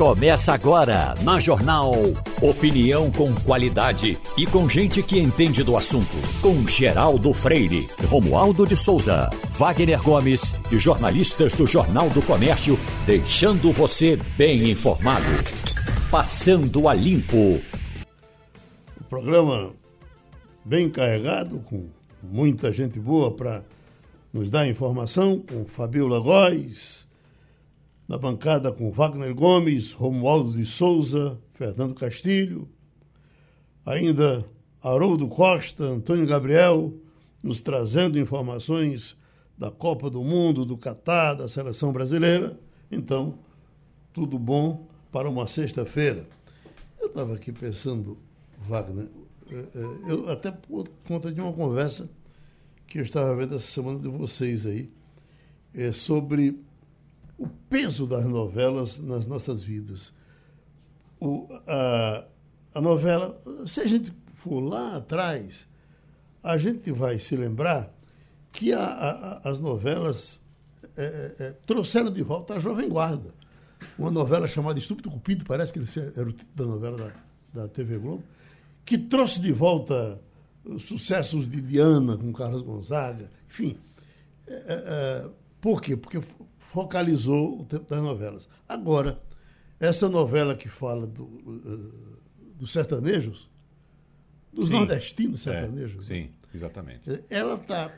[0.00, 1.92] Começa agora na Jornal.
[2.40, 6.16] Opinião com qualidade e com gente que entende do assunto.
[6.40, 13.70] Com Geraldo Freire, Romualdo de Souza, Wagner Gomes e jornalistas do Jornal do Comércio, deixando
[13.72, 15.26] você bem informado.
[16.10, 17.60] Passando a limpo.
[18.98, 19.74] O programa
[20.64, 21.90] bem carregado, com
[22.22, 23.62] muita gente boa para
[24.32, 27.09] nos dar informação, com Fabiola Góes
[28.10, 32.68] na bancada com Wagner Gomes, Romualdo de Souza, Fernando Castilho,
[33.86, 34.44] ainda
[34.82, 36.92] Haroldo Costa, Antônio Gabriel,
[37.40, 39.16] nos trazendo informações
[39.56, 42.58] da Copa do Mundo, do Catar, da seleção brasileira.
[42.90, 43.38] Então,
[44.12, 46.26] tudo bom para uma sexta-feira.
[47.00, 48.18] Eu estava aqui pensando,
[48.68, 49.08] Wagner,
[49.52, 52.10] eh, eh, eu até por conta de uma conversa
[52.88, 54.90] que eu estava vendo essa semana de vocês aí,
[55.72, 56.58] é sobre
[57.40, 60.12] o peso das novelas nas nossas vidas.
[61.18, 62.26] O, a,
[62.74, 65.66] a novela, se a gente for lá atrás,
[66.42, 67.90] a gente vai se lembrar
[68.52, 70.42] que a, a, as novelas
[70.96, 71.02] é,
[71.38, 73.34] é, é, trouxeram de volta a Jovem Guarda.
[73.98, 77.14] Uma novela chamada Estúpido Cupido, parece que era o título da novela
[77.54, 78.22] da, da TV Globo,
[78.84, 80.20] que trouxe de volta
[80.78, 83.78] sucessos de Diana com Carlos Gonzaga, enfim.
[84.46, 84.74] É, é,
[85.26, 85.96] é por quê?
[85.96, 86.20] Porque
[86.70, 88.48] focalizou o tempo das novelas.
[88.68, 89.20] Agora,
[89.80, 92.18] essa novela que fala do, uh,
[92.54, 93.50] dos sertanejos,
[94.52, 94.74] dos sim.
[94.74, 96.08] nordestinos é, sertanejos.
[96.08, 97.24] É, sim, exatamente.
[97.28, 97.92] Ela está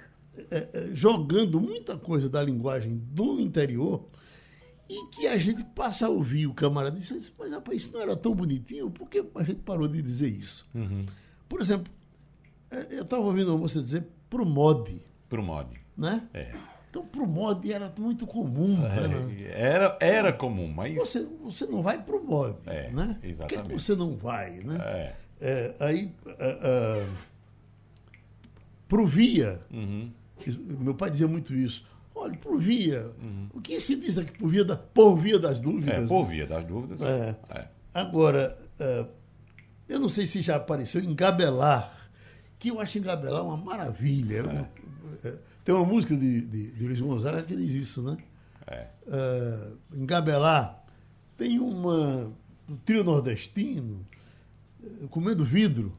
[0.50, 4.08] é, é, jogando muita coisa da linguagem do interior
[4.88, 8.00] e que a gente passa a ouvir o camarada e diz, mas rapaz, isso não
[8.00, 10.66] era tão bonitinho, por que a gente parou de dizer isso?
[10.74, 11.04] Uhum.
[11.46, 11.92] Por exemplo,
[12.88, 15.04] eu estava ouvindo você dizer pro mod.
[15.28, 15.78] Pro mod.
[15.94, 16.26] Né?
[16.32, 16.54] É.
[16.92, 18.84] Então, para o mod era muito comum.
[18.84, 19.50] É, né?
[19.50, 20.94] Era, era comum, mas.
[20.96, 22.58] Você, você não vai para o mod.
[22.66, 23.18] É, né?
[23.22, 23.62] Exatamente.
[23.62, 24.58] Por que, você não vai?
[24.58, 24.76] Né?
[24.78, 25.14] É.
[25.40, 27.12] é aí, uh, uh,
[28.86, 29.62] provia.
[29.72, 30.12] Uhum.
[30.80, 31.82] Meu pai dizia muito isso.
[32.14, 33.10] Olha, por via.
[33.22, 33.48] Uhum.
[33.54, 36.04] O que se diz aqui por via, da, por via das dúvidas?
[36.04, 37.00] É, por via das dúvidas.
[37.00, 37.34] É.
[37.54, 37.68] é.
[37.94, 38.58] Agora,
[39.88, 42.10] eu não sei se já apareceu engabelar,
[42.58, 44.40] que eu acho engabelar uma maravilha.
[44.40, 44.42] É.
[44.42, 44.68] Uma,
[45.64, 48.16] tem uma música de, de, de Luiz Gonzaga que diz isso, né?
[48.66, 48.86] É.
[49.06, 50.84] Uh, engabelar.
[51.36, 52.32] Tem uma.
[52.68, 54.06] Um trio nordestino
[54.82, 55.92] uh, comendo vidro.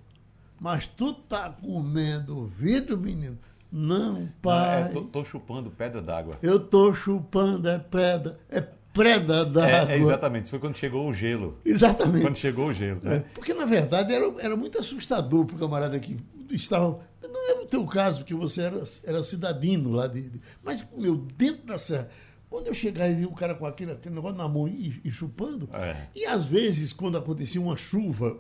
[0.59, 3.37] Mas tu tá comendo vidro, menino?
[3.71, 4.83] Não, pai.
[4.83, 6.37] Não, é, tô, tô, chupando pedra d'água.
[6.41, 8.39] Eu tô chupando, é pedra.
[8.49, 8.61] É
[8.93, 9.91] preda d'água.
[9.91, 11.57] É, é, exatamente, foi quando chegou o gelo.
[11.65, 12.21] Exatamente.
[12.21, 13.01] Quando chegou o gelo.
[13.03, 13.15] Né?
[13.15, 16.17] É, porque, na verdade, era, era muito assustador para o camarada que
[16.51, 20.41] estava não é o teu caso, porque você era, era cidadino lá de, de.
[20.63, 22.09] Mas, meu, dentro da serra.
[22.49, 25.11] Quando eu chegar e vi o cara com aquele, aquele negócio na mão e, e
[25.11, 26.07] chupando, é.
[26.15, 28.37] e às vezes, quando acontecia uma chuva,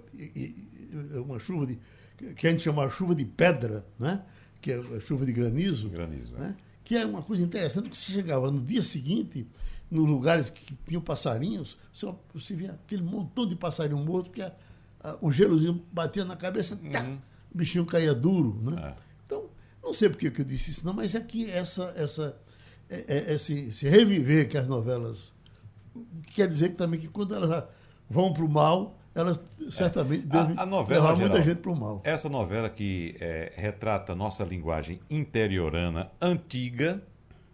[1.25, 1.79] uma chuva de.
[2.35, 4.23] que a gente chama chuva de pedra, né?
[4.63, 6.39] que é a chuva de granizo, granizo é.
[6.39, 6.55] né?
[6.57, 6.63] É.
[6.85, 9.45] que é uma coisa interessante, que você chegava no dia seguinte,
[9.91, 14.53] nos lugares que tinham passarinhos, você, você via aquele montão de passarinho morto, que a,
[15.01, 17.19] a, o gelozinho batia na cabeça, uhum.
[17.53, 18.89] O bichinho caía duro, né?
[18.89, 19.03] É.
[19.25, 19.45] Então,
[19.81, 22.35] não sei por que eu disse isso, não, mas é que essa, essa,
[22.89, 25.33] é, é, esse, esse reviver que as novelas
[26.33, 27.65] quer dizer que também que quando elas
[28.09, 30.27] vão para o mal, elas certamente é.
[30.27, 32.01] devem a, a novela, levar geral, muita gente para o mal.
[32.03, 37.03] Essa novela que é, retrata nossa linguagem interiorana antiga,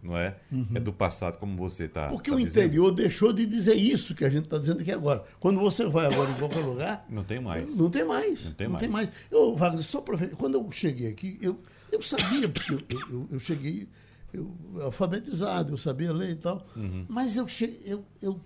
[0.01, 0.35] não é?
[0.51, 0.67] Uhum.
[0.75, 2.07] É do passado, como você está.
[2.07, 2.65] Porque tá o dizendo.
[2.65, 5.23] interior deixou de dizer isso que a gente está dizendo aqui agora.
[5.39, 7.05] Quando você vai agora em qualquer lugar.
[7.09, 7.75] Não tem mais.
[7.75, 8.45] Não tem mais.
[8.45, 8.81] Não tem não mais.
[8.81, 9.11] Tem mais.
[9.29, 11.59] Eu, Wagner, só para quando eu cheguei aqui, eu,
[11.91, 13.87] eu sabia, porque eu, eu, eu cheguei
[14.33, 14.51] eu,
[14.81, 16.65] alfabetizado, eu sabia ler e tal.
[16.75, 17.05] Uhum.
[17.07, 17.79] Mas eu cheguei.
[17.85, 18.39] Eu, eu,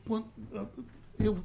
[1.20, 1.38] eu,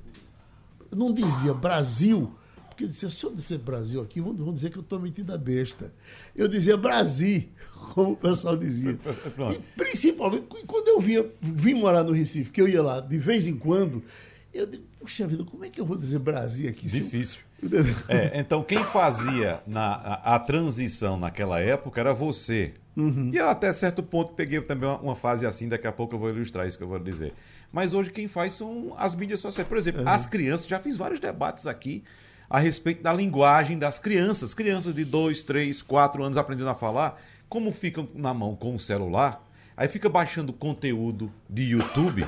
[0.91, 2.33] eu não dizia Brasil
[2.79, 5.35] porque eu disse, se eu dizer Brasil aqui, vão, vão dizer que eu estou metido
[5.35, 5.93] a besta.
[6.37, 7.49] Eu dizia Brasil,
[7.93, 8.97] como o pessoal dizia.
[9.53, 13.49] E principalmente quando eu via, vim morar no Recife, que eu ia lá de vez
[13.49, 14.05] em quando,
[14.55, 16.87] eu digo, puxa vida, como é que eu vou dizer Brasil aqui?
[16.87, 17.41] Difícil.
[18.09, 22.75] É, então, quem fazia na, a, a, transição naquela época era você.
[22.97, 23.33] Uhum.
[23.35, 26.21] E eu, até certo ponto, peguei também uma, uma, fase assim, daqui a pouco eu
[26.21, 27.35] vou ilustrar isso que eu vou dizer.
[27.73, 29.69] Mas hoje quem faz são as mídias sociais.
[29.69, 30.09] Por exemplo, uhum.
[30.09, 32.05] as crianças, já fiz vários debates aqui
[32.49, 34.55] a respeito da linguagem das crianças.
[34.55, 38.81] Crianças de 2, 3, 4 anos aprendendo a falar, como ficam na mão com o
[38.81, 39.47] celular,
[39.77, 42.27] aí fica baixando conteúdo de YouTube,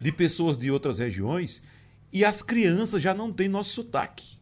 [0.00, 1.62] de pessoas de outras regiões,
[2.12, 4.36] e as crianças já não têm nosso sotaque.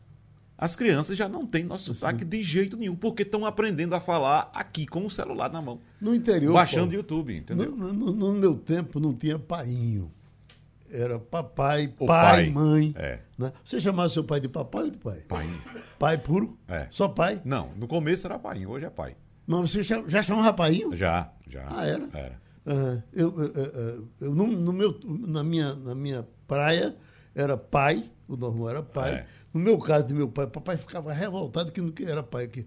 [0.56, 4.50] As crianças já não têm nosso sotaque de jeito nenhum, porque estão aprendendo a falar
[4.54, 5.80] aqui com o celular na mão.
[6.00, 6.52] No interior.
[6.52, 7.74] Baixando YouTube, entendeu?
[7.74, 10.12] No, no, no, meu tempo não tinha painho.
[10.94, 12.94] Era papai, pai, pai, mãe.
[12.96, 13.18] é.
[13.38, 13.52] né?
[13.64, 15.20] Você chamava seu pai de papai ou de pai?
[15.28, 15.46] Pai.
[15.98, 16.56] Pai puro?
[16.68, 16.86] É.
[16.90, 17.40] Só pai?
[17.44, 19.16] Não, no começo era pai, hoje é pai.
[19.46, 20.94] Não, você já, já chamava painho?
[20.96, 21.66] Já, já.
[21.70, 22.08] Ah, era?
[22.14, 22.40] Era.
[22.66, 26.96] Ah, eu, eu, eu- eu- no, no meu, na, minha, na minha praia
[27.34, 29.12] era pai, o normal era pai.
[29.14, 29.26] É.
[29.52, 32.48] No meu caso de meu pai, papai ficava revoltado que não era pai.
[32.48, 32.66] Que,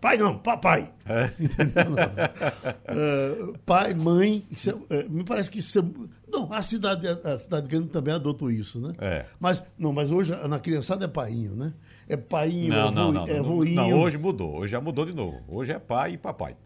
[0.00, 0.92] pai não, papai.
[1.06, 1.30] É.
[2.86, 4.44] Ah, pai, mãe,
[4.90, 5.82] é- é, me parece que isso é,
[6.30, 8.92] Não, a cidade, a cidade grande também adotou isso, né?
[8.98, 9.26] É.
[9.38, 11.72] Mas, não, mas hoje na criançada é painho, né?
[12.08, 13.26] É painho, Não, é, não, vô- não.
[13.28, 13.74] é não, voinho.
[13.74, 14.56] não, hoje mudou.
[14.56, 15.40] Hoje já mudou de novo.
[15.48, 16.56] Hoje é pai e papai.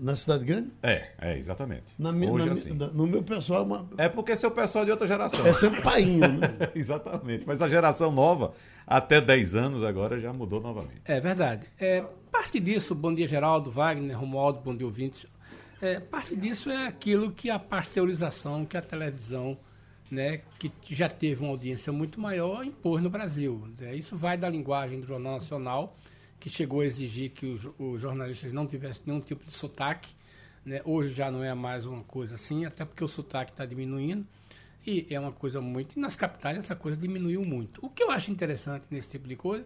[0.00, 0.70] Na cidade grande?
[0.82, 1.84] É, é, exatamente.
[1.98, 2.72] Na minha, hoje na é assim.
[2.74, 5.46] na- no meu pessoal é uma, É porque seu pessoal é de outra geração.
[5.46, 6.48] é sempre painho, né?
[6.74, 7.44] Exatamente.
[7.46, 8.52] Mas a geração nova,
[8.86, 11.00] até 10 anos agora, já mudou novamente.
[11.04, 11.66] É verdade.
[11.80, 15.26] É, parte disso, bom dia Geraldo, Wagner, Romualdo, bom dia ouvintes.
[15.80, 19.56] É, parte disso é aquilo que a pasteurização, que a televisão,
[20.10, 23.66] né, que já teve uma audiência muito maior, impôs no Brasil.
[23.78, 23.94] né?
[23.94, 25.96] Isso vai da linguagem do Jornal Nacional,
[26.44, 30.10] que chegou a exigir que os, os jornalistas não tivessem nenhum tipo de sotaque.
[30.62, 30.82] né?
[30.84, 34.26] Hoje já não é mais uma coisa assim, até porque o sotaque está diminuindo.
[34.86, 35.96] E é uma coisa muito.
[35.96, 37.80] E nas capitais essa coisa diminuiu muito.
[37.82, 39.64] O que eu acho interessante nesse tipo de coisa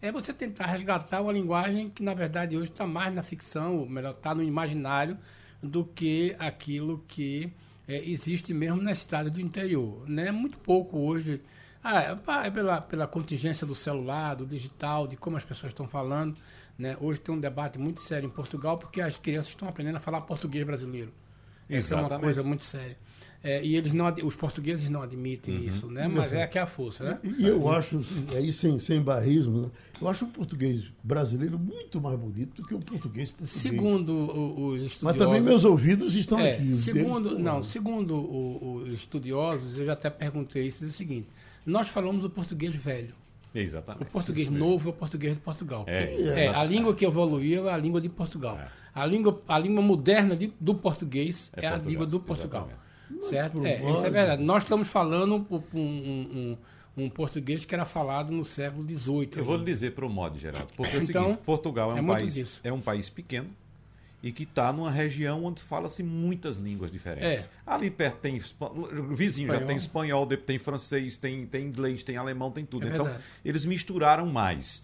[0.00, 3.88] é você tentar resgatar uma linguagem que, na verdade, hoje está mais na ficção, ou
[3.88, 5.18] melhor, está no imaginário,
[5.60, 7.52] do que aquilo que
[7.88, 10.08] é, existe mesmo na cidade do interior.
[10.08, 10.30] Né?
[10.30, 11.40] Muito pouco hoje.
[11.82, 16.36] Ah, é pela, pela contingência do celular, do digital, de como as pessoas estão falando.
[16.78, 16.96] Né?
[17.00, 20.20] Hoje tem um debate muito sério em Portugal, porque as crianças estão aprendendo a falar
[20.22, 21.12] português brasileiro.
[21.68, 22.96] Essa é uma coisa muito séria.
[23.42, 26.06] É, e eles não, os portugueses não admitem isso, né?
[26.06, 27.18] Mas é que é a força, né?
[27.38, 28.02] E eu acho,
[28.36, 29.70] aí sem, sem barrismo, né?
[29.98, 33.62] eu acho o português brasileiro muito mais bonito do que o português português.
[33.62, 35.18] Segundo os Mas estudiosos...
[35.18, 36.74] também meus ouvidos estão É, aqui.
[36.74, 41.28] segundo, não, segundo os estudiosos, eu já até perguntei isso, é o seguinte,
[41.70, 43.14] nós falamos o português velho.
[43.54, 44.02] Exatamente.
[44.04, 44.66] O português Isso mesmo.
[44.68, 45.84] novo é o português de Portugal.
[45.86, 46.48] É, exatamente.
[46.56, 48.58] a língua que evoluiu é a língua de Portugal.
[48.94, 52.68] A, língua, a língua moderna de- do português É é, a língua do Portugal.
[53.10, 53.26] exatamente.
[53.28, 53.66] Certo?
[53.66, 54.42] É, isso é verdade.
[54.42, 56.56] Nós estamos falando um, um-
[56.96, 59.30] um- um português que era falado no século XVIII.
[59.36, 61.98] Eu vou lhe dizer para o modo, Geraldo, porque é o Então, seguinte, Portugal é
[61.98, 62.60] é um, país, disso.
[62.62, 63.48] é um país pequeno
[64.22, 67.46] e que está numa região onde fala-se muitas línguas diferentes.
[67.46, 67.48] É.
[67.66, 68.40] Ali perto tem
[69.10, 69.66] vizinho, já Espanhol.
[69.66, 72.86] tem espanhol, tem francês, tem, tem inglês, tem alemão, tem tudo.
[72.86, 73.14] É então,
[73.44, 74.82] eles misturaram mais.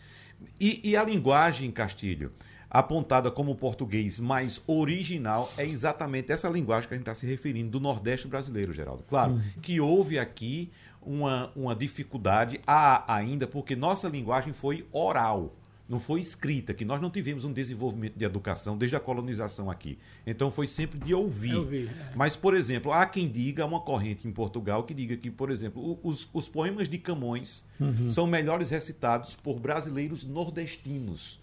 [0.61, 2.33] E, e a linguagem, Castilho,
[2.71, 7.27] apontada como o português mais original, é exatamente essa linguagem que a gente está se
[7.27, 9.03] referindo, do Nordeste brasileiro, Geraldo.
[9.09, 15.55] Claro que houve aqui uma, uma dificuldade, há ainda, porque nossa linguagem foi oral.
[15.89, 19.99] Não foi escrita, que nós não tivemos um desenvolvimento de educação desde a colonização aqui.
[20.27, 21.55] Então foi sempre de ouvir.
[21.55, 22.13] É ouvir, é.
[22.15, 25.51] Mas, por exemplo, há quem diga, há uma corrente em Portugal que diga que, por
[25.51, 27.65] exemplo, os, os poemas de Camões
[28.09, 31.39] são melhores recitados por brasileiros nordestinos.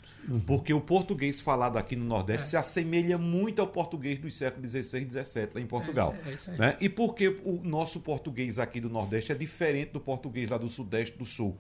[0.46, 5.02] Porque o português falado aqui no Nordeste se assemelha muito ao português dos séculos XVI
[5.02, 6.16] e XVII lá em Portugal.
[6.26, 6.58] É, é aí.
[6.58, 6.78] né?
[6.80, 11.14] E porque o nosso português aqui do Nordeste é diferente do português lá do Sudeste
[11.16, 11.58] e do Sul.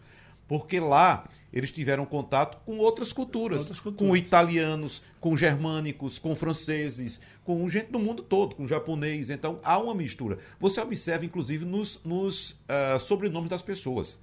[0.47, 4.09] Porque lá eles tiveram contato com outras culturas, Outras culturas.
[4.09, 9.29] com italianos, com germânicos, com franceses, com gente do mundo todo, com japonês.
[9.29, 10.37] Então há uma mistura.
[10.59, 14.19] Você observa, inclusive, nos, nos ah, sobrenomes das pessoas.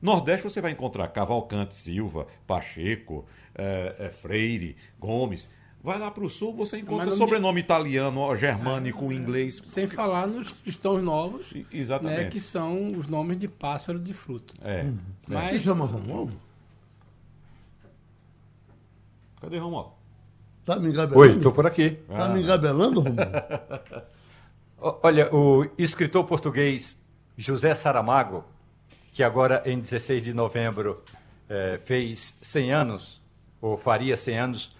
[0.00, 5.48] Nordeste você vai encontrar Cavalcante Silva, Pacheco, eh, Freire, Gomes.
[5.82, 9.60] Vai lá para o sul, você encontra sobrenome italiano, ó, germânico, inglês.
[9.64, 12.22] Sem falar nos cristãos novos, Exatamente.
[12.22, 14.54] né, que são os nomes de pássaro de fruta.
[14.62, 14.84] É.
[14.84, 14.94] Você
[15.26, 16.36] Mas chama Romualdo?
[19.40, 19.90] Cadê Romualdo?
[20.64, 21.18] Tá me engabelando?
[21.18, 21.98] Oi, estou por aqui.
[22.08, 23.32] Tá me engabelando, Romualdo?
[25.02, 26.96] Olha, o escritor português
[27.36, 28.44] José Saramago,
[29.12, 31.02] que agora em 16 de novembro
[31.48, 33.20] eh, fez 100 anos,
[33.60, 34.76] ou faria 100 anos,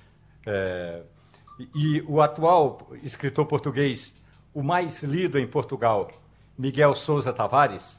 [1.59, 4.15] e, e o atual escritor português,
[4.53, 6.11] o mais lido em Portugal,
[6.57, 7.99] Miguel Souza Tavares,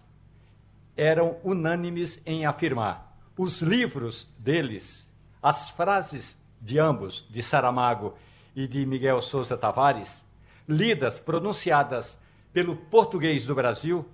[0.95, 5.07] eram unânimes em afirmar: os livros deles,
[5.41, 8.13] as frases de ambos, de Saramago
[8.55, 10.23] e de Miguel Souza Tavares,
[10.67, 12.17] lidas, pronunciadas
[12.53, 14.05] pelo português do Brasil,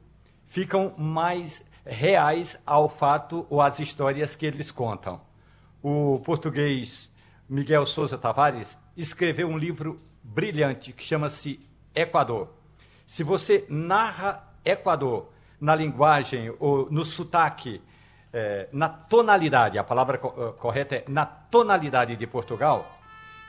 [0.48, 5.22] ficam mais reais ao fato ou às histórias que eles contam.
[5.82, 7.12] O português
[7.50, 11.60] Miguel Souza Tavares escreveu um livro brilhante que chama-se
[11.96, 12.54] Equador.
[13.08, 17.82] Se você narra Equador na linguagem ou no sotaque,
[18.32, 22.96] eh, na tonalidade, a palavra co- eh, correta é na tonalidade de Portugal,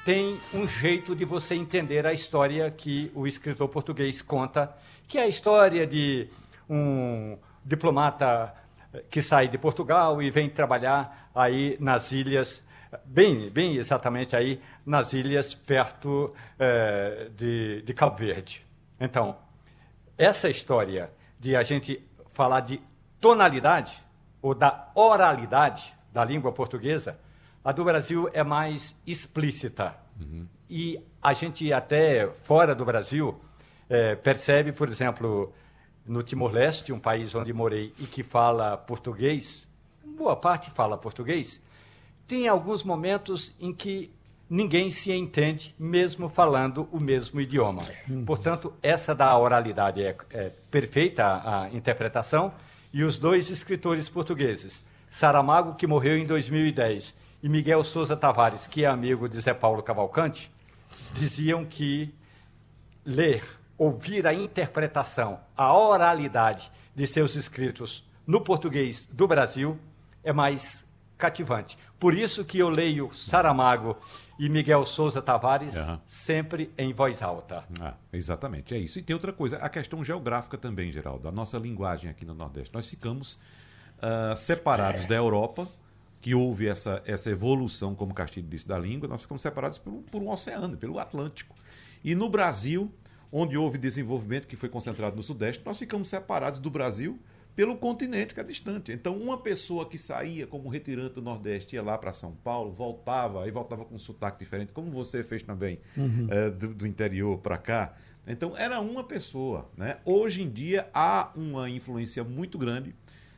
[0.05, 4.75] tem um jeito de você entender a história que o escritor português conta,
[5.07, 6.27] que é a história de
[6.69, 8.55] um diplomata
[9.11, 12.63] que sai de Portugal e vem trabalhar aí nas ilhas,
[13.05, 18.67] bem, bem exatamente aí nas ilhas perto eh, de, de Cabo Verde.
[18.99, 19.37] Então,
[20.17, 22.81] essa história de a gente falar de
[23.21, 23.99] tonalidade
[24.43, 27.19] ou da oralidade da língua portuguesa,
[27.65, 29.95] a do Brasil é mais explícita.
[30.19, 30.47] Uhum.
[30.69, 33.41] E a gente até fora do Brasil
[33.89, 35.53] é, percebe, por exemplo,
[36.07, 39.69] no Timor-Leste, um país onde morei e que fala português,
[40.05, 41.61] boa parte fala português,
[42.31, 44.09] tem alguns momentos em que
[44.49, 47.89] ninguém se entende, mesmo falando o mesmo idioma.
[48.09, 48.25] Uhum.
[48.25, 52.55] Portanto, essa da oralidade é, é perfeita a, a interpretação.
[52.93, 58.85] E os dois escritores portugueses, Saramago, que morreu em 2010, e Miguel Souza Tavares, que
[58.85, 60.53] é amigo de Zé Paulo Cavalcante,
[61.15, 62.15] diziam que
[63.05, 63.43] ler,
[63.77, 69.77] ouvir a interpretação, a oralidade de seus escritos no português do Brasil
[70.23, 70.85] é mais
[71.21, 71.79] cativante.
[71.99, 73.97] Por isso que eu leio Saramago
[74.39, 75.99] e Miguel Souza Tavares uhum.
[76.07, 77.63] sempre em voz alta.
[77.79, 78.99] Ah, exatamente, é isso.
[78.99, 82.75] E tem outra coisa, a questão geográfica também, Geraldo, a nossa linguagem aqui no Nordeste.
[82.75, 83.35] Nós ficamos
[83.99, 85.07] uh, separados é.
[85.09, 85.69] da Europa,
[86.21, 90.23] que houve essa, essa evolução, como Castilho disse, da língua, nós ficamos separados por, por
[90.23, 91.55] um oceano, pelo Atlântico.
[92.03, 92.93] E no Brasil,
[93.31, 97.19] onde houve desenvolvimento que foi concentrado no Sudeste, nós ficamos separados do Brasil
[97.61, 98.91] pelo continente que é distante.
[98.91, 103.47] Então, uma pessoa que saía como retirante do Nordeste, ia lá para São Paulo, voltava,
[103.47, 106.27] e voltava com um sotaque diferente, como você fez também uhum.
[106.31, 107.95] é, do, do, interior para cá.
[108.27, 109.71] Então, era uma pessoa.
[109.77, 109.99] Né?
[110.07, 112.95] Hoje em dia, há uma influência muito grande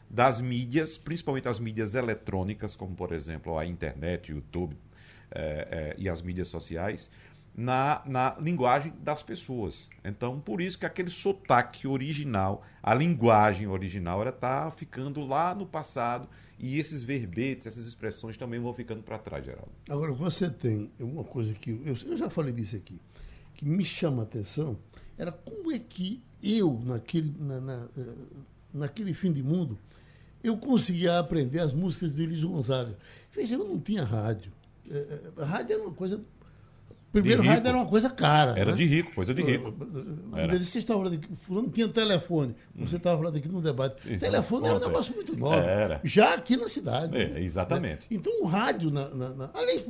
[0.09, 4.77] das mídias, principalmente as mídias eletrônicas, como por exemplo a internet, o YouTube
[5.33, 7.11] é, é, e as mídias sociais,
[7.55, 9.91] na, na linguagem das pessoas.
[10.05, 15.67] Então, por isso que aquele sotaque original, a linguagem original, ela está ficando lá no
[15.67, 16.29] passado
[16.59, 19.73] e esses verbetes, essas expressões também vão ficando para trás, Geraldo.
[19.89, 23.01] Agora, você tem uma coisa que eu, eu já falei disso aqui,
[23.55, 24.79] que me chama a atenção,
[25.19, 28.15] era como é que eu, naquele, na, na, eh,
[28.73, 29.79] naquele fim de mundo,
[30.43, 32.99] eu conseguia aprender as músicas de Luiz Gonzaga.
[33.33, 34.53] Veja, eu não tinha rádio.
[34.91, 36.21] A é, é, rádio era uma coisa.
[37.13, 38.59] Primeiro, rádio era uma coisa cara.
[38.59, 38.77] Era né?
[38.77, 39.75] de rico, coisa de rico.
[40.35, 40.59] Era.
[40.59, 42.57] Você estava falando que fulano tinha telefone.
[42.75, 43.97] Você estava falando aqui no debate.
[44.11, 45.55] Isso telefone era um negócio muito novo.
[45.55, 46.01] Era.
[46.03, 47.17] Já aqui na cidade.
[47.17, 48.01] É, exatamente.
[48.01, 48.07] Né?
[48.11, 49.85] Então, o rádio, na, na, na, além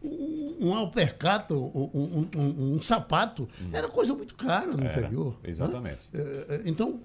[0.00, 3.70] um, um alpercata, um, um, um sapato, hum.
[3.72, 5.36] era coisa muito cara no era, interior.
[5.42, 5.50] Né?
[5.50, 6.08] Exatamente.
[6.12, 6.62] Né?
[6.64, 7.00] Então,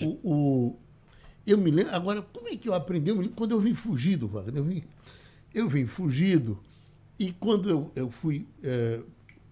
[0.00, 0.76] o, o
[1.46, 3.10] eu me lembro, agora, como é que eu aprendi?
[3.10, 4.84] Eu me lembro, quando eu vim fugido, Wagner, eu vim,
[5.54, 6.58] eu vim fugido,
[7.18, 9.00] e quando eu, eu fui, é,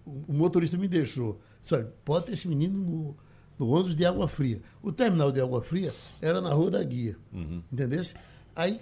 [0.05, 3.17] o motorista me deixou, sabe, pode ter esse menino no,
[3.59, 4.61] no ônibus de Água Fria.
[4.81, 7.61] O terminal de Água Fria era na Rua da Guia, uhum.
[7.71, 8.01] entendeu?
[8.55, 8.79] Aí,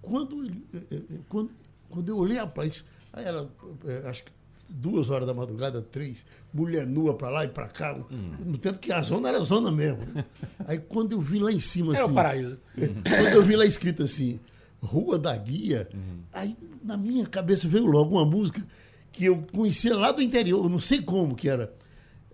[0.00, 1.50] quando, é, é, quando,
[1.88, 2.70] quando eu olhei a praia,
[3.12, 3.48] aí era,
[3.84, 4.32] é, acho que
[4.68, 8.32] duas horas da madrugada, três, mulher nua para lá e para cá, hum.
[8.44, 10.00] no tempo que a zona era zona mesmo.
[10.66, 12.00] Aí quando eu vi lá em cima assim.
[12.00, 12.58] É o assim, paraíso.
[12.74, 14.40] Quando eu vi lá escrito assim,
[14.84, 16.20] Rua da Guia, uhum.
[16.32, 18.64] aí na minha cabeça veio logo uma música
[19.10, 21.72] que eu conhecia lá do interior, não sei como que era.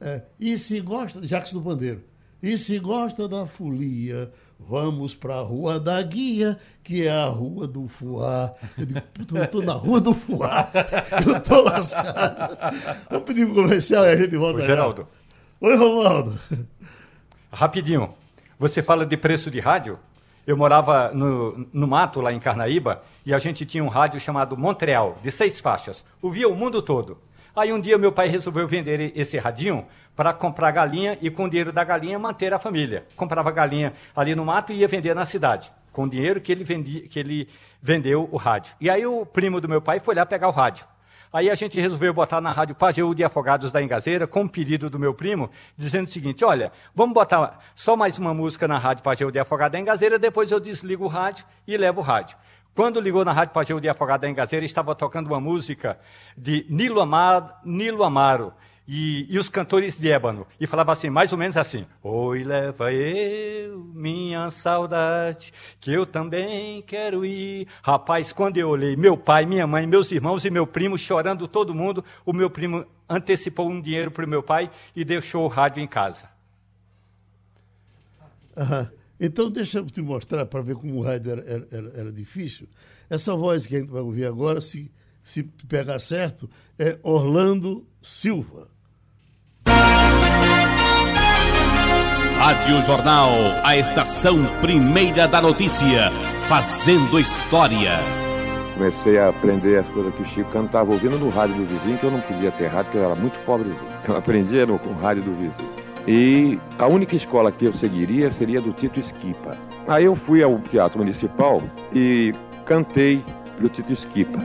[0.00, 2.02] É, e se gosta, Jacques do Pandeiro,
[2.42, 4.32] e se gosta da folia,
[4.68, 8.54] Vamos para a Rua da Guia, que é a Rua do Fuá.
[8.78, 10.70] Eu digo, puta, eu estou na Rua do Fuá.
[11.26, 12.76] Eu estou lascado.
[13.10, 14.58] Vamos pedir para comercial e a gente volta.
[14.58, 15.08] Ô, Geraldo.
[15.60, 16.38] Oi, Romualdo.
[17.52, 18.14] Rapidinho.
[18.58, 19.98] Você fala de preço de rádio?
[20.46, 24.56] Eu morava no, no mato, lá em Carnaíba, e a gente tinha um rádio chamado
[24.56, 26.04] Montreal, de seis faixas.
[26.22, 27.18] Ouvia o mundo todo.
[27.54, 31.48] Aí um dia meu pai resolveu vender esse radinho para comprar galinha e com o
[31.48, 33.06] dinheiro da galinha manter a família.
[33.16, 36.64] Comprava galinha ali no mato e ia vender na cidade, com o dinheiro que ele,
[37.08, 37.48] que ele
[37.82, 38.74] vendeu o rádio.
[38.80, 40.84] E aí o primo do meu pai foi lá pegar o rádio.
[41.32, 44.90] Aí a gente resolveu botar na rádio Pajeú de Afogados da Engazeira, com o pedido
[44.90, 49.04] do meu primo, dizendo o seguinte: olha, vamos botar só mais uma música na rádio
[49.04, 52.36] Pajeú de Afogados da Engazeira, depois eu desligo o rádio e levo o rádio.
[52.74, 55.98] Quando ligou na Rádio Pajeú de Afogado da Engazeira, estava tocando uma música
[56.36, 57.00] de Nilo
[57.64, 58.52] Nilo Amaro
[58.92, 60.44] e, e, os cantores de ébano.
[60.58, 66.82] E falava assim, mais ou menos assim: Oi, leva eu, minha saudade, que eu também
[66.82, 67.68] quero ir.
[67.84, 71.72] Rapaz, quando eu olhei meu pai, minha mãe, meus irmãos e meu primo chorando, todo
[71.72, 75.80] mundo, o meu primo antecipou um dinheiro para o meu pai e deixou o rádio
[75.80, 76.28] em casa.
[79.22, 82.66] Então, deixa eu te mostrar para ver como o rádio era, era, era, difícil.
[83.10, 84.90] Essa voz que a gente vai ouvir agora, se,
[85.22, 88.66] se pegar certo, é Orlando Silva.
[92.40, 93.32] Rádio Jornal,
[93.62, 96.10] a estação primeira da notícia,
[96.48, 97.98] fazendo história.
[98.72, 102.04] Comecei a aprender as coisas que o Chico cantava ouvindo no rádio do vizinho, que
[102.04, 103.86] eu não podia ter rádio, porque eu era muito pobrezinho.
[104.08, 105.68] Eu aprendia no, com o rádio do vizinho.
[106.08, 109.58] E a única escola que eu seguiria seria do Tito Esquipa.
[109.86, 112.32] Aí eu fui ao Teatro Municipal e
[112.64, 113.22] cantei
[113.54, 114.38] para o Tito Esquipa.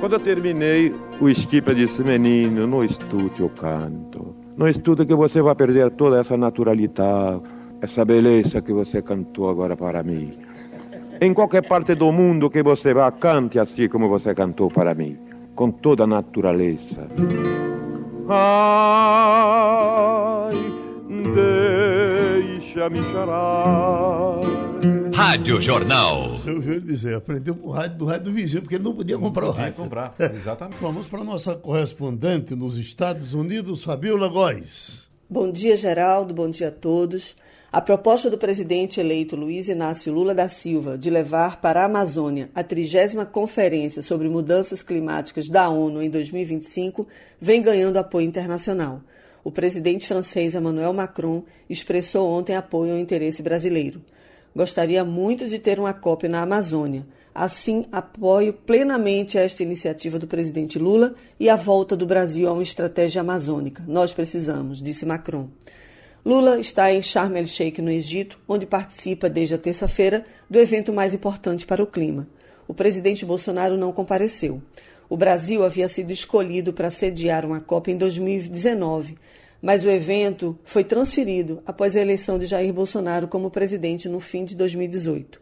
[0.00, 4.09] Quando eu terminei, o Esquipa disse: Menino, não estude o canto.
[4.60, 7.40] Não estuda que você vai perder toda essa naturalidade,
[7.80, 10.32] essa beleza que você cantou agora para mim.
[11.18, 15.16] Em qualquer parte do mundo que você vá, cante assim como você cantou para mim,
[15.54, 17.08] com toda a natureza.
[18.28, 18.52] Ai,
[22.62, 24.69] deixa-me chorar.
[25.20, 26.30] Rádio Jornal.
[26.30, 28.94] Você ouviu ele dizer, aprendeu com o rádio do rádio do vizinho, porque ele não
[28.94, 29.76] podia comprar o Podia rádio.
[29.76, 30.78] comprar, exatamente.
[30.80, 35.02] Vamos para a nossa correspondente nos Estados Unidos, Fabiola Góes.
[35.28, 36.32] Bom dia, Geraldo.
[36.32, 37.36] Bom dia a todos.
[37.70, 42.48] A proposta do presidente eleito Luiz Inácio Lula da Silva de levar para a Amazônia
[42.54, 47.06] a trigésima conferência sobre mudanças climáticas da ONU em 2025
[47.38, 49.02] vem ganhando apoio internacional.
[49.44, 54.00] O presidente francês Emmanuel Macron expressou ontem apoio ao interesse brasileiro.
[54.54, 57.06] Gostaria muito de ter uma COP na Amazônia.
[57.32, 62.62] Assim, apoio plenamente esta iniciativa do presidente Lula e a volta do Brasil a uma
[62.62, 63.84] estratégia amazônica.
[63.86, 65.48] Nós precisamos, disse Macron.
[66.24, 71.14] Lula está em Sharm el-Sheikh, no Egito, onde participa desde a terça-feira do evento mais
[71.14, 72.28] importante para o clima.
[72.66, 74.60] O presidente Bolsonaro não compareceu.
[75.08, 79.16] O Brasil havia sido escolhido para sediar uma COP em 2019,
[79.60, 84.44] mas o evento foi transferido após a eleição de Jair Bolsonaro como presidente no fim
[84.44, 85.40] de 2018.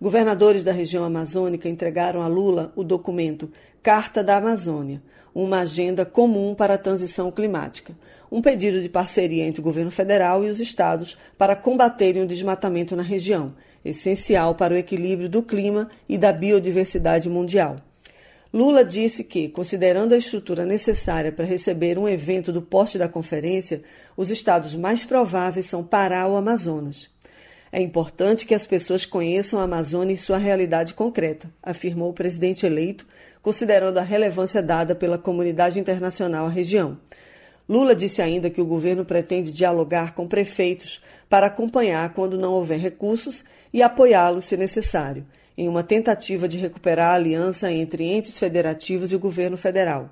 [0.00, 3.50] Governadores da região amazônica entregaram a Lula o documento
[3.82, 5.00] Carta da Amazônia,
[5.34, 7.94] uma agenda comum para a transição climática,
[8.30, 12.96] um pedido de parceria entre o governo federal e os estados para combaterem o desmatamento
[12.96, 13.54] na região,
[13.84, 17.76] essencial para o equilíbrio do clima e da biodiversidade mundial.
[18.52, 23.82] Lula disse que, considerando a estrutura necessária para receber um evento do porte da conferência,
[24.14, 27.10] os estados mais prováveis são Pará ou Amazonas.
[27.72, 32.66] É importante que as pessoas conheçam a Amazônia em sua realidade concreta, afirmou o presidente
[32.66, 33.06] eleito,
[33.40, 36.98] considerando a relevância dada pela comunidade internacional à região.
[37.66, 42.78] Lula disse ainda que o governo pretende dialogar com prefeitos para acompanhar quando não houver
[42.78, 45.24] recursos e apoiá-los se necessário,
[45.56, 50.10] em uma tentativa de recuperar a aliança entre entes federativos e o governo federal.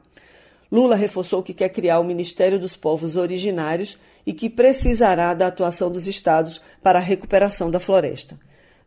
[0.71, 5.91] Lula reforçou que quer criar o Ministério dos Povos Originários e que precisará da atuação
[5.91, 8.39] dos estados para a recuperação da floresta.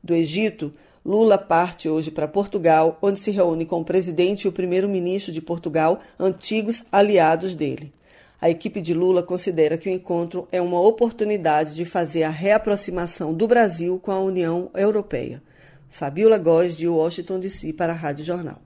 [0.02, 0.74] Do Egito,
[1.06, 5.42] Lula parte hoje para Portugal, onde se reúne com o presidente e o primeiro-ministro de
[5.42, 7.92] Portugal, antigos aliados dele.
[8.39, 13.34] A equipe de Lula considera que o encontro é uma oportunidade de fazer a reaproximação
[13.34, 15.42] do Brasil com a União Europeia.
[15.93, 18.60] Fabiola Góes, de Washington, D.C., para a Rádio Jornal.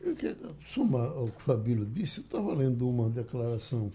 [0.00, 3.92] Eu quero somar ao que o Fabíola disse, eu estava lendo uma declaração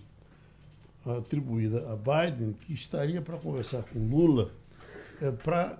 [1.03, 4.51] atribuída a Biden que estaria para conversar com Lula
[5.19, 5.79] é, para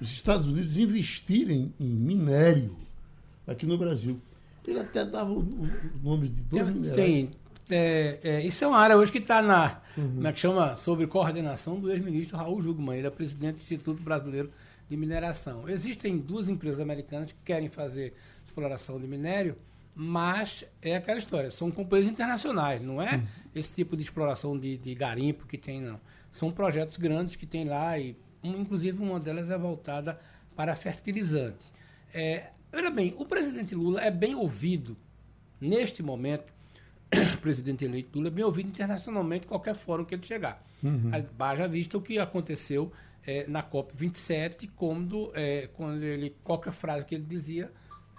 [0.00, 2.74] os Estados Unidos investirem em minério
[3.46, 4.18] aqui no Brasil.
[4.66, 5.44] Ele até dava os
[6.02, 6.96] nomes de dois Tem, minerais.
[6.96, 7.30] tem,
[7.70, 11.78] é, é, isso é uma área hoje que está na, na que chama sobre coordenação
[11.78, 14.50] do ex-ministro Raul Jugman, ele é presidente do Instituto Brasileiro
[14.90, 15.68] de Mineração.
[15.68, 18.12] Existem duas empresas americanas que querem fazer
[18.44, 19.56] exploração de minério,
[19.94, 23.22] mas é aquela história, são companhias internacionais, não é
[23.54, 26.00] esse tipo de exploração de, de garimpo que tem, não.
[26.32, 30.18] São projetos grandes que tem lá e, um, inclusive, uma delas é voltada
[30.56, 31.72] para fertilizantes.
[32.12, 34.96] É, olha bem, o presidente Lula é bem ouvido
[35.60, 36.52] neste momento,
[37.34, 40.64] o presidente eleito Lula é bem ouvido internacionalmente qualquer fórum que ele chegar.
[40.82, 41.10] Uhum.
[41.38, 42.90] Haja visto o que aconteceu
[43.30, 47.70] é, na COP27, quando, é, quando ele, qualquer frase que ele dizia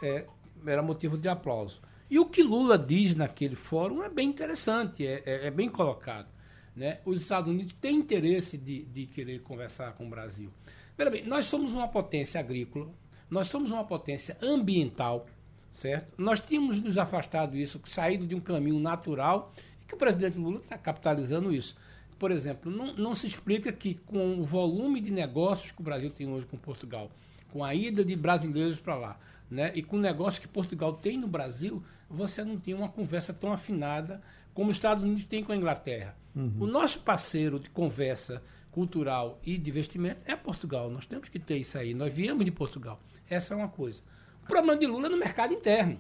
[0.02, 0.26] é,
[0.66, 1.82] era motivo de aplauso.
[2.10, 6.30] E o que Lula diz naquele fórum é bem interessante, é, é, é bem colocado.
[6.74, 7.00] Né?
[7.04, 10.50] Os Estados Unidos têm interesse de, de querer conversar com o Brasil.
[10.96, 12.90] Bem, nós somos uma potência agrícola,
[13.30, 15.26] nós somos uma potência ambiental,
[15.74, 16.14] certo?
[16.18, 20.60] Nós tínhamos nos afastado isso, saído de um caminho natural, e que o presidente Lula
[20.60, 21.76] está capitalizando isso.
[22.22, 26.12] Por exemplo, não, não se explica que com o volume de negócios que o Brasil
[26.12, 27.10] tem hoje com Portugal,
[27.52, 29.72] com a ida de brasileiros para lá, né?
[29.74, 33.52] E com o negócio que Portugal tem no Brasil, você não tem uma conversa tão
[33.52, 34.22] afinada
[34.54, 36.16] como os Estados Unidos têm com a Inglaterra.
[36.36, 36.58] Uhum.
[36.60, 40.92] O nosso parceiro de conversa cultural e de investimento é Portugal.
[40.92, 41.96] Nós temos que ter isso aí.
[41.96, 43.00] Nós viemos de Portugal.
[43.28, 44.00] Essa é uma coisa.
[44.44, 46.00] O problema de Lula é no mercado interno.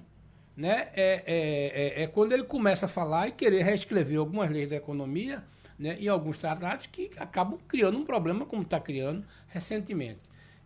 [0.56, 0.90] Né?
[0.94, 4.76] É, é, é, é quando ele começa a falar e querer reescrever algumas leis da
[4.76, 5.44] economia
[5.82, 10.20] né, em alguns tratados que acabam criando um problema, como está criando recentemente.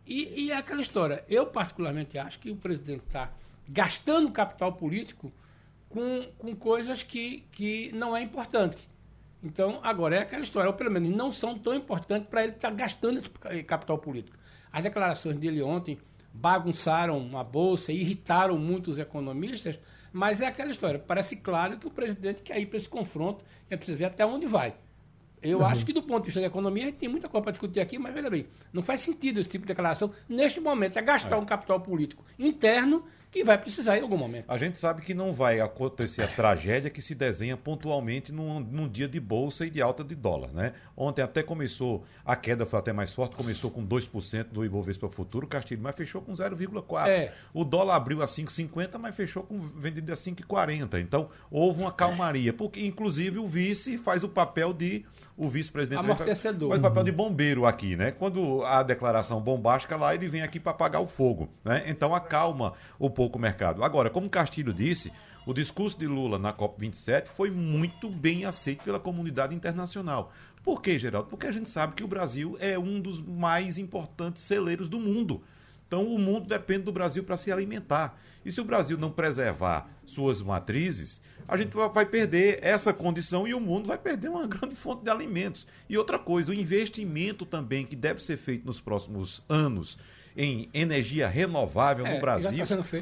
[0.06, 1.24] E, e é aquela história.
[1.30, 3.32] Eu, particularmente, acho que o presidente está
[3.68, 5.32] gastando capital político
[5.90, 8.78] com, com coisas que, que não é importante.
[9.42, 12.70] Então, agora é aquela história, ou pelo menos não são tão importantes para ele estar
[12.70, 14.38] tá gastando esse capital político.
[14.72, 15.98] As declarações dele ontem
[16.34, 19.80] bagunçaram a bolsa, irritaram muitos economistas,
[20.12, 21.00] mas é aquela história.
[21.00, 24.26] Parece claro que o presidente quer ir para esse confronto e é preciso ver até
[24.26, 24.76] onde vai.
[25.46, 25.66] Eu uhum.
[25.66, 27.80] acho que do ponto de vista da economia, a gente tem muita coisa para discutir
[27.80, 30.98] aqui, mas veja bem, não faz sentido esse tipo de declaração neste momento.
[30.98, 31.40] É gastar é.
[31.40, 33.06] um capital político interno
[33.36, 34.46] que vai precisar em algum momento.
[34.48, 38.88] A gente sabe que não vai acontecer a tragédia que se desenha pontualmente num, num,
[38.88, 40.72] dia de bolsa e de alta de dólar, né?
[40.96, 45.48] Ontem até começou, a queda foi até mais forte, começou com 2% do Ibovespa Futuro,
[45.48, 47.08] Castilho, mas fechou com 0,4%.
[47.08, 47.34] É.
[47.54, 51.02] O dólar abriu a 5,50, mas fechou com vendido a 5,40.
[51.02, 55.04] Então, houve uma calmaria, porque inclusive o vice faz o papel de
[55.38, 56.70] o vice-presidente Amortecedor.
[56.70, 58.12] faz o papel de bombeiro aqui, né?
[58.12, 61.84] Quando a declaração bombástica lá, ele vem aqui para apagar o fogo, né?
[61.88, 63.84] Então acalma um pouco o mercado.
[63.84, 65.12] Agora, como Castilho disse,
[65.46, 70.32] o discurso de Lula na COP27 foi muito bem aceito pela comunidade internacional.
[70.64, 71.30] Por quê, Geraldo?
[71.30, 75.44] Porque a gente sabe que o Brasil é um dos mais importantes celeiros do mundo.
[75.88, 78.18] Então, o mundo depende do Brasil para se alimentar.
[78.44, 83.54] E se o Brasil não preservar suas matrizes, a gente vai perder essa condição e
[83.54, 85.68] o mundo vai perder uma grande fonte de alimentos.
[85.90, 89.98] E outra coisa, o investimento também que deve ser feito nos próximos anos
[90.38, 92.50] em energia renovável é, no Brasil.
[92.50, 92.56] Tá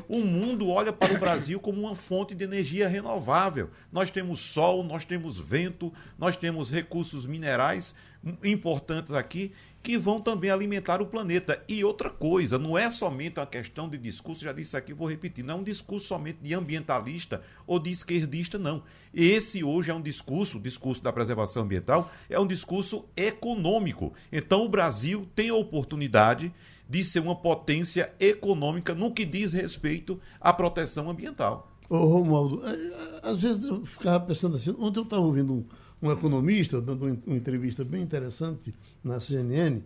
[0.07, 3.71] o mundo olha para o Brasil como uma fonte de energia renovável.
[3.91, 7.95] Nós temos sol, nós temos vento, nós temos recursos minerais
[8.43, 9.51] importantes aqui
[9.83, 11.61] que vão também alimentar o planeta.
[11.67, 15.43] E outra coisa, não é somente uma questão de discurso, já disse aqui, vou repetir,
[15.43, 18.81] não é um discurso somente de ambientalista ou de esquerdista, não.
[19.13, 24.13] Esse hoje é um discurso, o discurso da preservação ambiental, é um discurso econômico.
[24.31, 26.53] Então o Brasil tem a oportunidade
[26.89, 31.69] de ser uma potência econômica no que diz respeito à proteção ambiental.
[31.89, 35.65] Ô, Romualdo, é, é, às vezes eu ficava pensando assim, ontem eu estava ouvindo um
[36.03, 39.81] um economista dando uma entrevista bem interessante na CNN,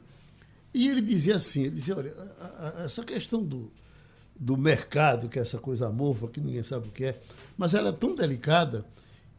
[0.73, 2.13] e ele dizia assim, ele dizia, olha,
[2.84, 3.71] essa questão do,
[4.36, 7.21] do mercado, que é essa coisa amorfa, que ninguém sabe o que é,
[7.56, 8.84] mas ela é tão delicada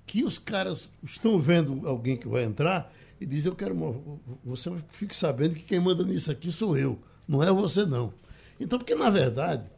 [0.07, 4.01] que os caras estão vendo alguém que vai entrar e dizem, eu quero uma,
[4.45, 8.15] você fique sabendo que quem manda nisso aqui sou eu, não é você não.
[8.61, 9.69] Então, porque na verdade,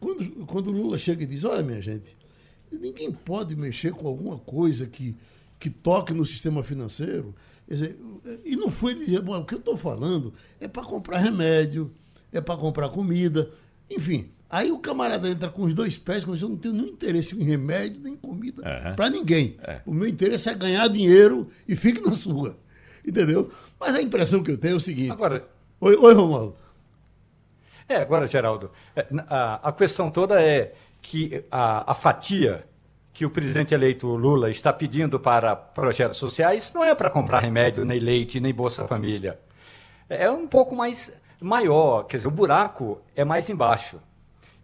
[0.00, 2.16] quando, quando o Lula chega e diz, olha minha gente,
[2.72, 5.16] ninguém pode mexer com alguma coisa que
[5.58, 7.34] que toque no sistema financeiro.
[7.68, 7.98] Dizer,
[8.44, 11.92] e não foi dizer, bom, o que eu estou falando é para comprar remédio,
[12.32, 13.50] é para comprar comida,
[13.90, 14.30] enfim.
[14.50, 17.44] Aí o camarada entra com os dois pés, mas eu não tenho nenhum interesse em
[17.44, 18.96] remédio nem comida uhum.
[18.96, 19.58] para ninguém.
[19.62, 19.82] É.
[19.84, 22.56] O meu interesse é ganhar dinheiro e fique na sua.
[23.06, 23.52] Entendeu?
[23.78, 25.12] Mas a impressão que eu tenho é o seguinte.
[25.12, 25.46] Agora.
[25.80, 26.56] Oi, oi Romualdo.
[27.86, 32.66] É, agora, Geraldo, é, a, a questão toda é que a, a fatia
[33.18, 37.84] que o presidente eleito Lula está pedindo para projetos sociais não é para comprar remédio,
[37.84, 39.40] nem leite, nem Bolsa Família.
[40.08, 44.00] É um pouco mais maior, quer dizer, o buraco é mais embaixo.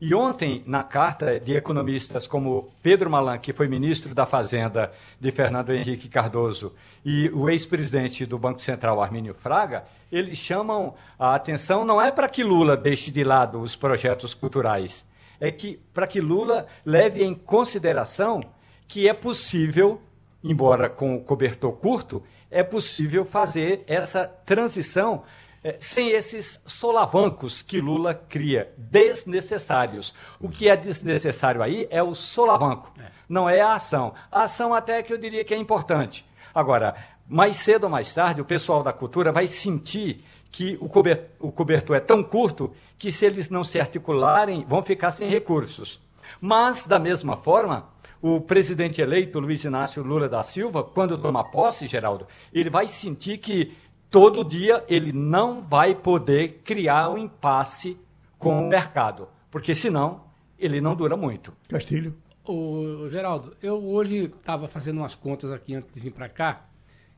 [0.00, 5.32] E ontem, na carta de economistas como Pedro Malan, que foi ministro da Fazenda de
[5.32, 6.72] Fernando Henrique Cardoso,
[7.04, 12.28] e o ex-presidente do Banco Central, Armínio Fraga, eles chamam a atenção não é para
[12.28, 15.04] que Lula deixe de lado os projetos culturais,
[15.40, 18.42] é que para que Lula leve em consideração
[18.86, 20.00] que é possível,
[20.42, 25.24] embora com o cobertor curto, é possível fazer essa transição
[25.64, 30.14] é, sem esses solavancos que Lula cria, desnecessários.
[30.38, 33.06] O que é desnecessário aí é o solavanco, é.
[33.28, 34.12] não é a ação.
[34.30, 36.24] A ação até que eu diria que é importante.
[36.54, 36.94] Agora,
[37.26, 40.22] mais cedo ou mais tarde, o pessoal da cultura vai sentir
[40.54, 44.84] que o cobertor, o cobertor é tão curto que, se eles não se articularem, vão
[44.84, 46.00] ficar sem recursos.
[46.40, 47.88] Mas, da mesma forma,
[48.22, 53.38] o presidente eleito, Luiz Inácio Lula da Silva, quando tomar posse, Geraldo, ele vai sentir
[53.38, 53.76] que
[54.08, 57.98] todo dia ele não vai poder criar um impasse
[58.38, 60.22] com o mercado, porque senão
[60.56, 61.52] ele não dura muito.
[61.68, 62.14] Castilho.
[62.44, 66.66] O Geraldo, eu hoje estava fazendo umas contas aqui antes de vir para cá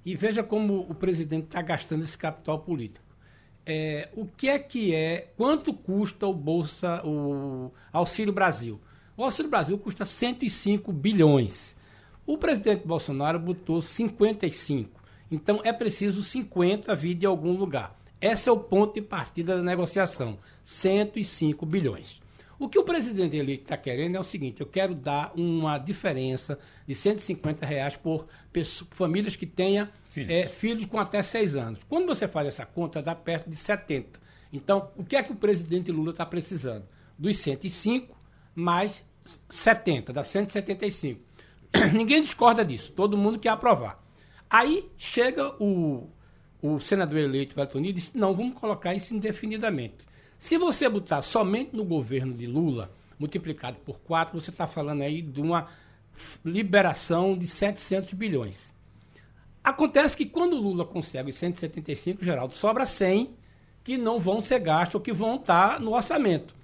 [0.06, 3.04] e veja como o presidente está gastando esse capital político
[3.66, 8.80] é, o que é que é, quanto custa o Bolsa, o Auxílio Brasil?
[9.16, 11.74] O Auxílio Brasil custa 105 bilhões.
[12.24, 15.02] O presidente Bolsonaro botou 55.
[15.30, 17.98] Então é preciso 50 vir de algum lugar.
[18.20, 22.20] Esse é o ponto de partida da negociação: 105 bilhões.
[22.58, 26.58] O que o presidente eleito está querendo é o seguinte: eu quero dar uma diferença
[26.86, 28.26] de 150 reais por
[28.90, 30.30] famílias que tenham filhos.
[30.30, 31.80] É, filhos com até 6 anos.
[31.86, 34.18] Quando você faz essa conta, dá perto de 70.
[34.50, 36.84] Então, o que é que o presidente Lula está precisando?
[37.18, 38.16] Dos 105
[38.54, 39.04] mais
[39.50, 41.20] 70, dá 175.
[41.92, 44.02] Ninguém discorda disso, todo mundo quer aprovar.
[44.48, 46.08] Aí chega o,
[46.62, 49.96] o senador eleito Elton e disse: não, vamos colocar isso indefinidamente.
[50.38, 55.20] Se você botar somente no governo de Lula, multiplicado por 4, você está falando aí
[55.20, 55.68] de uma
[56.44, 58.75] liberação de 700 bilhões.
[59.66, 63.34] Acontece que quando Lula consegue os 175, Geraldo, sobra 100
[63.82, 66.54] que não vão ser gastos ou que vão estar no orçamento.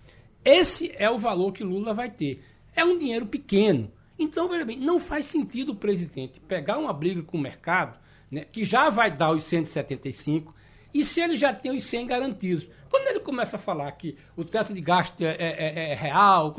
[0.44, 2.44] Esse é o valor que Lula vai ter.
[2.72, 3.90] É um dinheiro pequeno.
[4.16, 7.98] Então, veja bem, não faz sentido o presidente pegar uma briga com o mercado,
[8.30, 10.54] né, que já vai dar os 175,
[10.94, 12.68] e se ele já tem os 100 garantidos.
[12.88, 16.54] Quando ele começa a falar que o teto de gasto é, é, é, é real,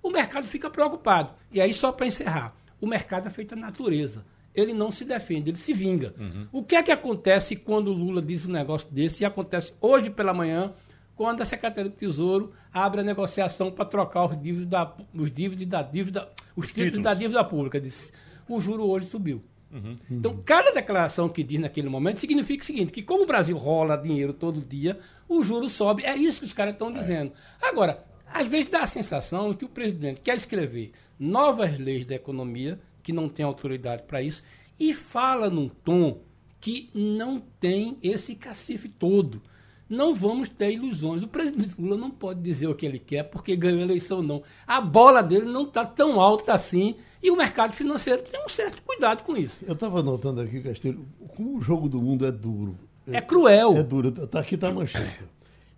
[0.00, 1.34] o mercado fica preocupado.
[1.50, 4.24] E aí, só para encerrar, o mercado é feito da natureza.
[4.58, 6.14] Ele não se defende, ele se vinga.
[6.18, 6.48] Uhum.
[6.52, 9.22] O que é que acontece quando o Lula diz um negócio desse?
[9.22, 10.72] E acontece hoje pela manhã,
[11.14, 15.66] quando a Secretaria do Tesouro abre a negociação para trocar os dívidos da, os dívidos
[15.66, 17.80] da dívida, os, os títulos, títulos, da dívida pública.
[17.80, 18.12] Diz,
[18.48, 19.42] o juro hoje subiu.
[19.70, 19.98] Uhum.
[20.10, 23.96] Então, cada declaração que diz naquele momento significa o seguinte: que como o Brasil rola
[23.96, 26.04] dinheiro todo dia, o juro sobe.
[26.04, 26.92] É isso que os caras estão é.
[26.92, 27.32] dizendo.
[27.60, 32.78] Agora, às vezes dá a sensação que o presidente quer escrever novas leis da economia,
[33.08, 34.42] que não tem autoridade para isso,
[34.78, 36.20] e fala num tom
[36.60, 39.40] que não tem esse cacife todo
[39.88, 41.22] não vamos ter ilusões.
[41.22, 44.42] O presidente Lula não pode dizer o que ele quer porque ganhou a eleição, não.
[44.66, 48.82] A bola dele não está tão alta assim e o mercado financeiro tem um certo
[48.82, 49.64] cuidado com isso.
[49.64, 52.78] Eu estava notando aqui, Castilho, como o jogo do mundo é duro.
[53.10, 53.74] É, cruel.
[53.78, 54.12] É duro.
[54.12, 55.24] Tá, aqui está a manchete.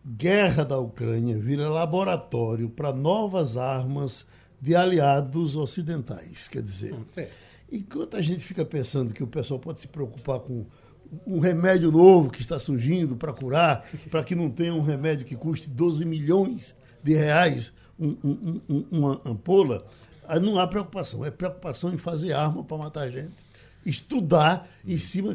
[0.04, 4.26] Guerra da Ucrânia vira laboratório para novas armas
[4.60, 6.48] de aliados ocidentais.
[6.48, 7.28] Quer dizer, é.
[7.70, 10.66] enquanto a gente fica pensando que o pessoal pode se preocupar com
[11.26, 15.34] um remédio novo que está surgindo para curar, para que não tenha um remédio que
[15.34, 19.86] custe 12 milhões de reais um, um, um, uma ampola,
[20.42, 21.24] não há preocupação.
[21.24, 23.34] É preocupação em fazer arma para matar gente.
[23.84, 25.32] Estudar em cima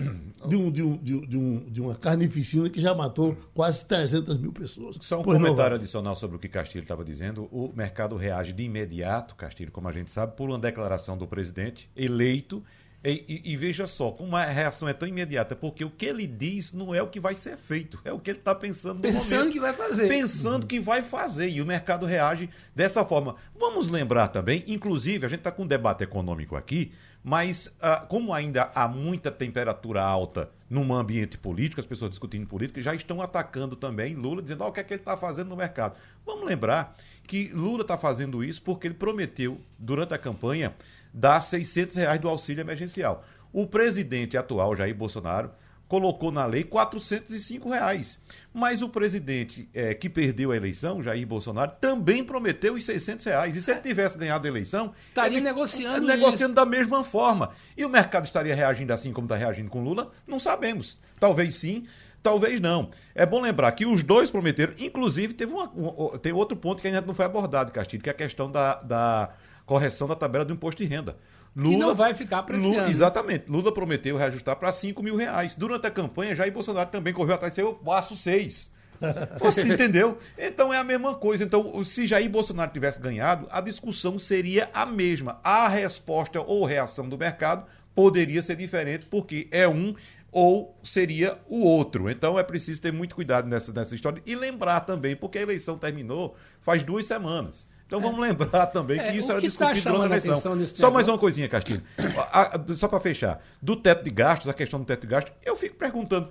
[0.48, 4.52] de, um, de, um, de, um, de uma carnificina que já matou quase 300 mil
[4.52, 4.98] pessoas.
[5.02, 7.44] Só um pois comentário não, adicional sobre o que Castilho estava dizendo.
[7.52, 11.90] O mercado reage de imediato, Castilho, como a gente sabe, por uma declaração do presidente
[11.96, 12.64] eleito
[13.12, 16.26] e, e, e, veja só, como a reação é tão imediata, porque o que ele
[16.26, 19.02] diz não é o que vai ser feito, é o que ele está pensando no
[19.02, 19.54] Pensando momento.
[19.54, 20.08] que vai fazer.
[20.08, 21.50] Pensando que vai fazer.
[21.50, 23.36] E o mercado reage dessa forma.
[23.58, 26.92] Vamos lembrar também, inclusive, a gente está com um debate econômico aqui,
[27.24, 32.82] mas ah, como ainda há muita temperatura alta num ambiente político, as pessoas discutindo política,
[32.82, 35.56] já estão atacando também Lula, dizendo oh, o que é que ele está fazendo no
[35.56, 35.98] mercado.
[36.26, 36.96] Vamos lembrar
[37.28, 40.74] que Lula está fazendo isso porque ele prometeu, durante a campanha,
[41.16, 43.24] dar 600 reais do auxílio emergencial.
[43.54, 45.50] O presidente atual, Jair Bolsonaro,
[45.88, 48.20] colocou na lei 405 reais.
[48.54, 53.56] Mas o presidente é, que perdeu a eleição, Jair Bolsonaro, também prometeu os 600 reais.
[53.56, 54.94] E se ele tivesse ganhado a eleição...
[55.08, 56.56] Estaria negociando Negociando isso.
[56.56, 57.52] da mesma forma.
[57.78, 60.12] E o mercado estaria reagindo assim como está reagindo com Lula?
[60.28, 61.00] Não sabemos.
[61.20, 61.86] Talvez sim,
[62.22, 62.90] talvez não.
[63.14, 66.88] É bom lembrar que os dois prometeram, inclusive teve uma, um, tem outro ponto que
[66.88, 69.30] ainda não foi abordado, Castilho, que é a questão da, da
[69.66, 71.18] correção da tabela do imposto de renda.
[71.56, 72.90] Lula, que não vai ficar para esse ano.
[72.90, 73.46] Exatamente.
[73.50, 75.56] Lula prometeu reajustar para 5 mil reais.
[75.56, 78.72] Durante a campanha, Jair Bolsonaro também correu atrás e eu passo 6.
[79.40, 80.18] Você entendeu?
[80.38, 81.44] Então é a mesma coisa.
[81.44, 85.40] Então, se Jair Bolsonaro tivesse ganhado, a discussão seria a mesma.
[85.44, 89.96] A resposta ou reação do mercado poderia ser diferente, porque é um
[90.36, 92.10] ou seria o outro.
[92.10, 95.78] Então é preciso ter muito cuidado nessa, nessa história e lembrar também, porque a eleição
[95.78, 97.66] terminou faz duas semanas.
[97.88, 100.42] Então vamos lembrar também que é, isso era que discutido tá durante a eleição.
[100.42, 100.92] Só negócio?
[100.92, 101.84] mais uma coisinha, Castilho.
[102.76, 103.42] só para fechar.
[103.62, 106.30] Do teto de gastos, a questão do teto de gastos, eu fico perguntando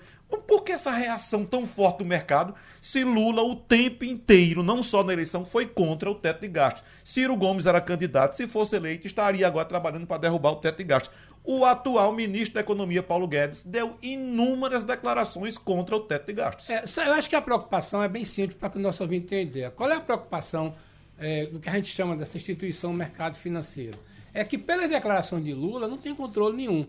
[0.48, 5.04] por que essa reação tão forte do mercado se Lula o tempo inteiro, não só
[5.04, 6.82] na eleição, foi contra o teto de gastos?
[7.04, 10.84] Ciro Gomes era candidato, se fosse eleito, estaria agora trabalhando para derrubar o teto de
[10.84, 11.14] gastos.
[11.46, 16.70] O atual ministro da Economia, Paulo Guedes, deu inúmeras declarações contra o teto de gastos.
[16.70, 19.70] É, eu acho que a preocupação é bem simples para que o nosso ouvinte ideia.
[19.70, 20.74] Qual é a preocupação
[21.18, 23.98] é, do que a gente chama dessa instituição mercado financeiro.
[24.32, 26.86] É que pelas declarações de Lula não tem controle nenhum.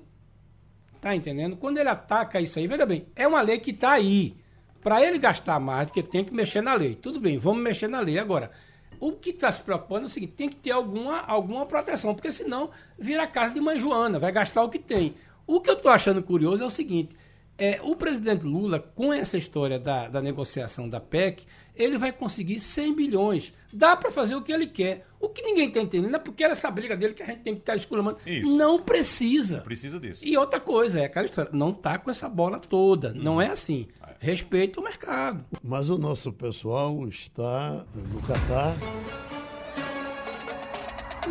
[0.99, 1.55] Tá entendendo?
[1.55, 4.35] Quando ele ataca isso aí, veja bem, é uma lei que está aí.
[4.81, 6.95] Para ele gastar mais, que tem que mexer na lei.
[6.95, 8.19] Tudo bem, vamos mexer na lei.
[8.19, 8.51] Agora,
[8.99, 12.31] o que está se propondo é o seguinte: tem que ter alguma, alguma proteção, porque
[12.31, 15.15] senão vira casa de mãe Joana, vai gastar o que tem.
[15.47, 17.15] O que eu estou achando curioso é o seguinte:
[17.57, 22.59] É, o presidente Lula, com essa história da, da negociação da PEC, ele vai conseguir
[22.59, 23.53] 100 bilhões.
[23.71, 25.05] Dá para fazer o que ele quer.
[25.19, 27.55] O que ninguém está entendendo é porque era essa briga dele que a gente tem
[27.55, 28.15] que estar tá.
[28.45, 29.57] Não precisa.
[29.57, 30.21] Não precisa disso.
[30.23, 33.09] E outra coisa, é aquela história, não tá com essa bola toda.
[33.09, 33.21] Hum.
[33.21, 33.87] Não é assim.
[34.19, 35.43] Respeita o mercado.
[35.61, 38.77] Mas o nosso pessoal está no Catar.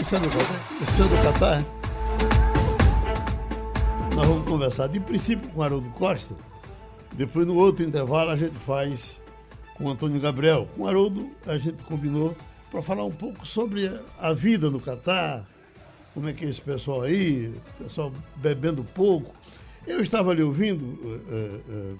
[0.01, 0.83] Isso é do Catar?
[0.83, 1.65] Isso é do Catar?
[4.15, 6.37] Nós vamos conversar de princípio com o Haroldo Costa.
[7.15, 9.21] Depois, no outro intervalo, a gente faz
[9.75, 10.69] com o Antônio Gabriel.
[10.75, 12.37] Com o Haroldo, a gente combinou
[12.71, 15.49] para falar um pouco sobre a vida no Catar,
[16.13, 19.35] como é que é esse pessoal aí, pessoal bebendo pouco.
[19.87, 21.97] Eu estava ali ouvindo, uh,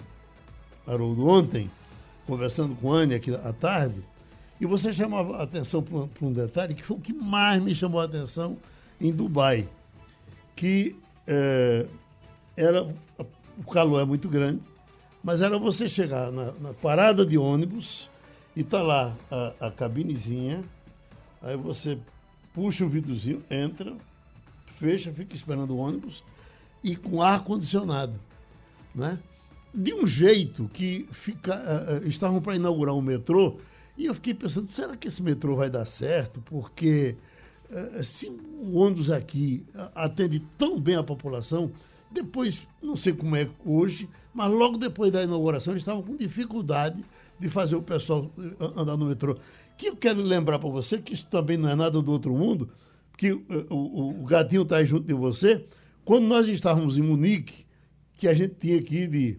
[0.87, 1.69] Haroldo, ontem,
[2.25, 4.03] conversando com a Anne aqui à tarde,
[4.59, 7.99] e você chamava a atenção para um detalhe que foi o que mais me chamou
[7.99, 8.57] a atenção
[8.99, 9.67] em Dubai,
[10.55, 10.95] que
[12.55, 12.87] era
[13.57, 14.61] o calor é muito grande,
[15.25, 18.11] mas era você chegar na, na parada de ônibus
[18.55, 20.63] e tá lá a, a cabinezinha,
[21.41, 21.97] aí você
[22.53, 23.97] puxa o vidrozinho, entra,
[24.79, 26.23] fecha, fica esperando o ônibus
[26.83, 28.13] e com ar condicionado,
[28.93, 29.17] né?
[29.73, 31.55] De um jeito que fica,
[32.03, 33.57] uh, estavam para inaugurar um metrô
[33.97, 36.39] e eu fiquei pensando, será que esse metrô vai dar certo?
[36.41, 37.15] Porque
[37.71, 41.71] uh, se o ônibus aqui atende tão bem a população,
[42.15, 47.03] depois, não sei como é hoje, mas logo depois da inauguração eles estavam com dificuldade
[47.37, 49.37] de fazer o pessoal eh, andar no metrô.
[49.77, 52.69] Que eu quero lembrar para você que isso também não é nada do outro mundo,
[53.17, 55.65] que uh, o, o, gatinho está aí junto de você.
[56.05, 57.65] Quando nós estávamos em Munique,
[58.17, 59.37] que a gente tinha aqui de.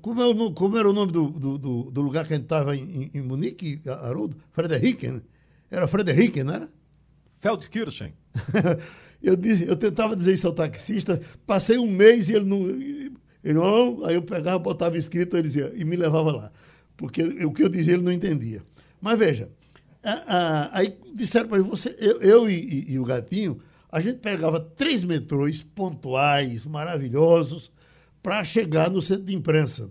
[0.00, 2.44] Como, é o, como era o nome do, do, do, do lugar que a gente
[2.44, 4.36] estava em, em, Munique, Haroldo?
[4.52, 5.20] Frederiken?
[5.68, 6.68] Era Frederiken, não era?
[7.40, 8.14] Feldkirchen.
[9.24, 12.68] Eu, disse, eu tentava dizer isso ao taxista, passei um mês e ele não.
[13.42, 16.52] Ele não, aí eu pegava, botava escrito, ele dizia, e me levava lá.
[16.96, 18.62] Porque o que eu dizia ele não entendia.
[19.00, 19.50] Mas veja,
[20.02, 23.60] a, a, aí disseram para mim, você, eu, eu e, e, e, o gatinho,
[23.90, 27.70] a gente pegava três metrôs pontuais, maravilhosos,
[28.22, 29.90] para chegar no centro de imprensa.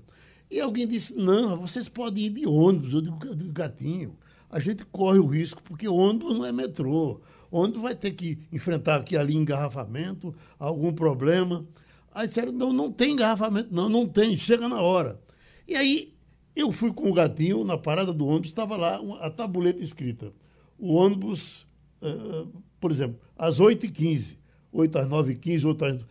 [0.49, 4.15] E alguém disse, não, vocês podem ir de ônibus, de, de gatinho.
[4.49, 7.21] A gente corre o risco, porque ônibus não é metrô
[7.53, 11.63] onde vai ter que enfrentar aqui ali engarrafamento, algum problema.
[12.11, 15.21] Aí disseram, não, não tem engarrafamento, não, não tem, chega na hora.
[15.67, 16.15] E aí
[16.55, 20.33] eu fui com o gatinho na parada do ônibus, estava lá a tabuleta escrita.
[20.79, 21.67] O ônibus,
[22.01, 24.35] uh, por exemplo, às 8h15,
[24.71, 26.07] 8 às 9h15, 8 às, uh,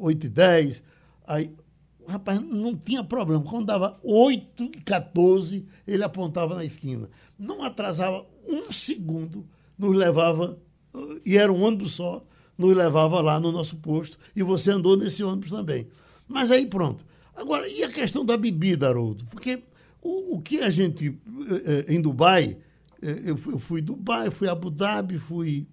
[0.02, 0.82] 8h10.
[1.26, 1.50] Aí,
[2.08, 3.44] rapaz, não tinha problema.
[3.44, 7.10] Quando dava 8h14, ele apontava na esquina.
[7.38, 9.46] Não atrasava um segundo
[9.78, 10.58] nos levava,
[11.24, 12.22] e era um ônibus só,
[12.56, 15.88] nos levava lá no nosso posto, e você andou nesse ônibus também.
[16.28, 17.04] Mas aí pronto.
[17.34, 19.24] Agora, e a questão da bebida, Haroldo?
[19.26, 19.62] Porque
[20.00, 22.56] o, o que a gente, eh, eh, em Dubai,
[23.02, 25.66] eh, eu fui, Dubai, fui Abu Dhabi, fui,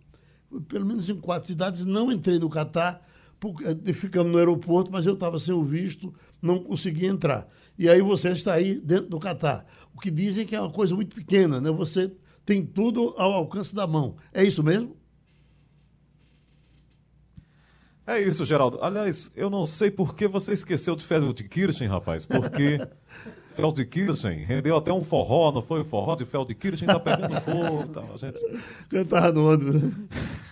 [0.49, 3.07] fui pelo menos em quatro cidades, não entrei no Catar,
[3.39, 7.47] porque, ficamos no aeroporto, mas eu estava sem o visto, não consegui entrar.
[7.77, 9.65] E aí você está aí dentro do Catar.
[9.95, 11.71] O que dizem que é uma coisa muito pequena, né?
[11.71, 12.11] Você
[12.45, 14.15] tem tudo ao alcance da mão.
[14.33, 14.95] É isso mesmo?
[18.05, 18.79] É isso, Geraldo.
[18.81, 22.79] Aliás, eu não sei por que você esqueceu de Feldkirchen, rapaz, porque
[23.55, 28.03] Feldkirchen rendeu até um forró, não foi o forró de Feldkirchen, tá pegando fogo, tá,
[28.17, 28.39] gente...
[28.89, 29.83] Cantava no ônibus.
[29.83, 29.91] Né?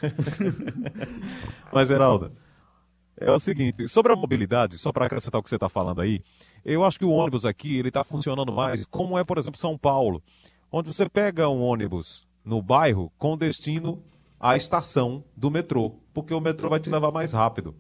[1.74, 2.32] Mas, Geraldo,
[3.18, 6.22] é o seguinte, sobre a mobilidade, só para acrescentar o que você está falando aí,
[6.64, 9.78] eu acho que o ônibus aqui, ele está funcionando mais, como é, por exemplo, São
[9.78, 10.24] Paulo
[10.72, 14.04] onde você pega um ônibus no bairro com destino
[14.40, 17.76] à estação do metrô, porque o metrô vai te levar mais rápido.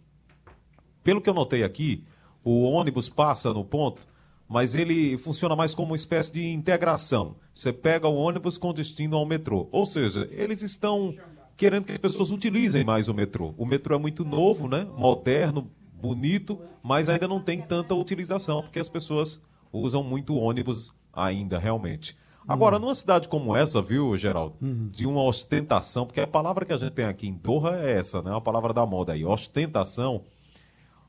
[1.03, 2.03] Pelo que eu notei aqui,
[2.43, 4.05] o ônibus passa no ponto,
[4.47, 7.35] mas ele funciona mais como uma espécie de integração.
[7.53, 9.69] Você pega o ônibus com destino ao metrô.
[9.71, 11.15] Ou seja, eles estão
[11.55, 13.53] querendo que as pessoas utilizem mais o metrô.
[13.57, 14.87] O metrô é muito novo, né?
[14.97, 21.59] moderno, bonito, mas ainda não tem tanta utilização, porque as pessoas usam muito ônibus ainda,
[21.59, 22.17] realmente.
[22.47, 22.81] Agora, uhum.
[22.81, 24.89] numa cidade como essa, viu, Geraldo, uhum.
[24.91, 28.21] de uma ostentação, porque a palavra que a gente tem aqui em Doha é essa,
[28.21, 28.35] né?
[28.35, 30.23] A palavra da moda aí, ostentação.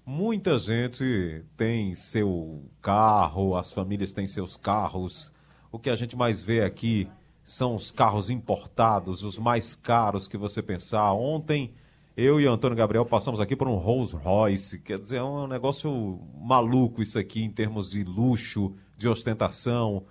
[0.05, 5.33] Muita gente tem seu carro, as famílias têm seus carros.
[5.71, 7.09] O que a gente mais vê aqui
[7.45, 11.13] são os carros importados, os mais caros que você pensar.
[11.13, 11.73] Ontem,
[12.17, 16.21] eu e Antônio Gabriel passamos aqui por um Rolls Royce, quer dizer, é um negócio
[16.39, 20.05] maluco isso aqui em termos de luxo, de ostentação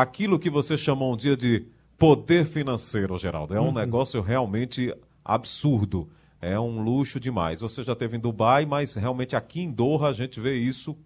[0.00, 1.66] aquilo que você chamou um dia de
[1.96, 3.54] poder financeiro, Geraldo.
[3.54, 3.72] É um uhum.
[3.72, 4.92] negócio realmente
[5.24, 6.08] absurdo.
[6.40, 7.60] É um luxo demais.
[7.60, 10.96] Você já teve em Dubai, mas realmente aqui em Doha a gente vê isso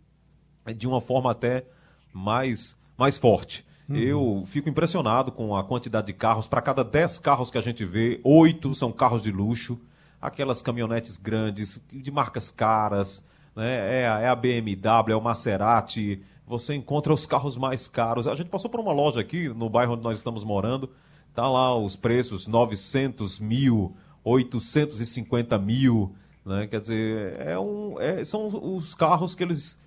[0.77, 1.67] de uma forma até
[2.13, 3.65] mais, mais forte.
[3.89, 3.97] Uhum.
[3.97, 6.47] Eu fico impressionado com a quantidade de carros.
[6.47, 9.79] Para cada 10 carros que a gente vê, oito são carros de luxo.
[10.21, 13.23] Aquelas caminhonetes grandes, de marcas caras.
[13.55, 14.01] Né?
[14.01, 16.23] É, a, é a BMW, é o Maserati.
[16.49, 18.27] Você encontra os carros mais caros.
[18.27, 20.91] A gente passou por uma loja aqui, no bairro onde nós estamos morando.
[21.35, 23.95] Tá lá os preços, 900 mil,
[24.25, 26.15] 850 mil.
[26.45, 26.67] Né?
[26.67, 29.79] Quer dizer, é um, é, são os carros que eles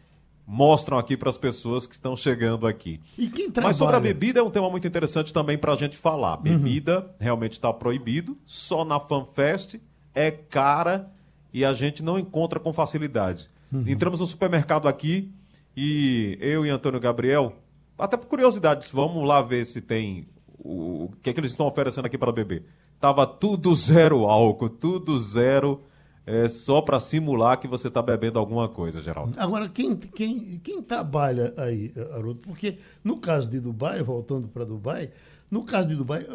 [0.45, 2.99] mostram aqui para as pessoas que estão chegando aqui.
[3.17, 3.69] E quem trabalha?
[3.69, 6.37] Mas sobre a bebida é um tema muito interessante também para a gente falar.
[6.37, 6.43] Uhum.
[6.43, 7.09] Bebida uhum.
[7.19, 9.75] realmente está proibido, só na FanFest
[10.13, 11.09] é cara
[11.53, 13.49] e a gente não encontra com facilidade.
[13.71, 13.83] Uhum.
[13.87, 15.31] Entramos no supermercado aqui
[15.75, 17.53] e eu e Antônio Gabriel,
[17.97, 21.67] até por curiosidade, vamos lá ver se tem o, o que, é que eles estão
[21.67, 22.65] oferecendo aqui para beber.
[22.99, 25.81] Tava tudo zero álcool, tudo zero
[26.25, 29.35] é só para simular que você está bebendo alguma coisa, Geraldo.
[29.39, 32.39] Agora, quem, quem, quem trabalha aí, Haroldo?
[32.41, 35.09] Porque no caso de Dubai, voltando para Dubai,
[35.49, 36.25] no caso de Dubai,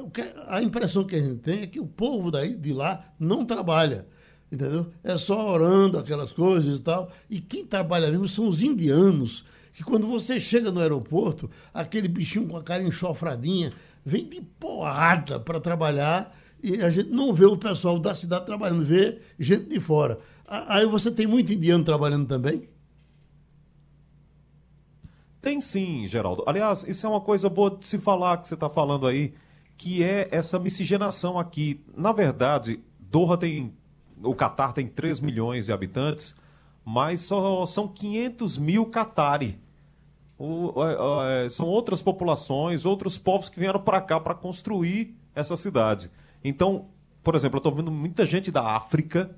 [0.49, 4.07] a impressão que a gente tem é que o povo daí, de lá não trabalha.
[4.51, 4.92] Entendeu?
[5.03, 7.11] É só orando aquelas coisas e tal.
[7.28, 12.49] E quem trabalha mesmo são os indianos, que quando você chega no aeroporto, aquele bichinho
[12.49, 13.72] com a cara enxofradinha
[14.05, 18.84] vem de porrada para trabalhar e a gente não vê o pessoal da cidade trabalhando,
[18.84, 20.18] vê gente de fora.
[20.47, 22.68] Aí você tem muito indiano trabalhando também?
[25.40, 26.42] Tem sim, Geraldo.
[26.47, 29.34] Aliás, isso é uma coisa boa de se falar que você está falando aí,
[29.76, 31.84] que é essa miscigenação aqui.
[31.97, 33.72] Na verdade, Doha tem.
[34.23, 36.35] O Catar tem 3 milhões de habitantes,
[36.85, 39.59] mas só são 500 mil catari.
[40.39, 40.73] O,
[41.25, 46.11] é, são outras populações, outros povos que vieram para cá para construir essa cidade.
[46.45, 46.87] Então,
[47.23, 49.31] por exemplo, eu estou vendo muita gente da África,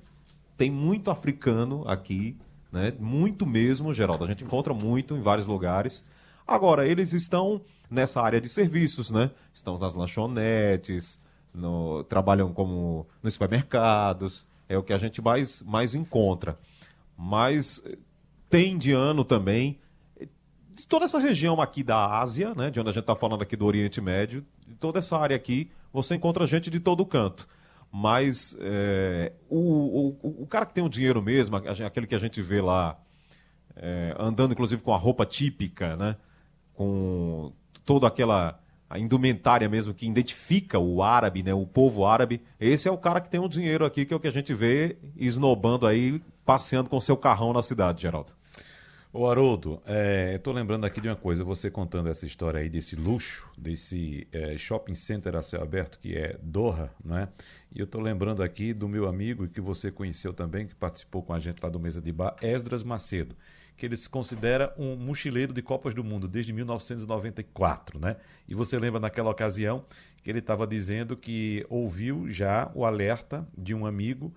[0.57, 2.37] tem muito africano aqui,
[2.71, 2.93] né?
[2.99, 4.25] Muito mesmo, Geraldo.
[4.25, 6.05] A gente encontra muito em vários lugares.
[6.45, 9.31] Agora, eles estão nessa área de serviços, né?
[9.53, 11.19] Estão nas lanchonetes,
[11.53, 16.57] no, trabalham como nos supermercados, é o que a gente mais, mais encontra.
[17.17, 17.97] Mas eh,
[18.49, 19.79] tem indiano também,
[20.69, 22.69] de toda essa região aqui da Ásia, né?
[22.69, 25.69] De onde a gente está falando aqui do Oriente Médio, de toda essa área aqui,
[25.91, 27.47] você encontra gente de todo canto.
[27.91, 32.39] Mas é, o, o, o, cara que tem o dinheiro mesmo, aquele que a gente
[32.41, 32.97] vê lá,
[33.75, 36.15] é, andando inclusive com a roupa típica, né?
[36.79, 37.51] com
[37.83, 38.57] toda aquela
[38.89, 41.53] a indumentária mesmo que identifica o árabe, né?
[41.53, 44.19] o povo árabe, esse é o cara que tem o dinheiro aqui, que é o
[44.19, 48.39] que a gente vê esnobando aí, passeando com seu carrão na cidade, Geraldo.
[49.11, 52.95] Ô Haroldo, é, estou lembrando aqui de uma coisa, você contando essa história aí desse
[52.95, 57.27] luxo, desse é, shopping center a céu aberto que é Doha, né?
[57.73, 61.33] E eu estou lembrando aqui do meu amigo que você conheceu também, que participou com
[61.33, 63.35] a gente lá do Mesa de Bar, Esdras Macedo,
[63.79, 68.17] que ele se considera um mochileiro de Copas do Mundo desde 1994, né?
[68.45, 69.85] E você lembra naquela ocasião
[70.21, 74.33] que ele estava dizendo que ouviu já o alerta de um amigo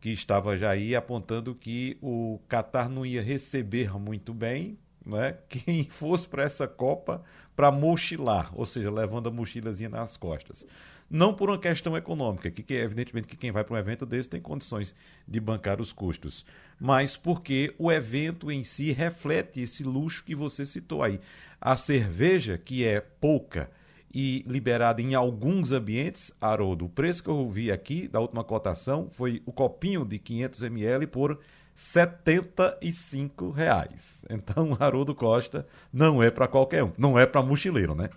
[0.00, 5.84] que estava já aí apontando que o Catar não ia receber muito bem né, quem
[5.84, 7.22] fosse para essa Copa
[7.56, 10.64] para mochilar, ou seja, levando a mochilazinha nas costas.
[11.10, 14.28] Não por uma questão econômica, que, que evidentemente que quem vai para um evento desse
[14.28, 14.94] tem condições
[15.26, 16.44] de bancar os custos,
[16.80, 21.20] mas porque o evento em si reflete esse luxo que você citou aí.
[21.60, 23.70] A cerveja, que é pouca,
[24.14, 29.08] e liberada em alguns ambientes, Haroldo, o preço que eu vi aqui da última cotação
[29.10, 31.40] foi o copinho de 500 ml por
[31.74, 34.24] 75 reais.
[34.30, 38.08] Então, Haroldo Costa não é para qualquer um, não é para mochileiro, né?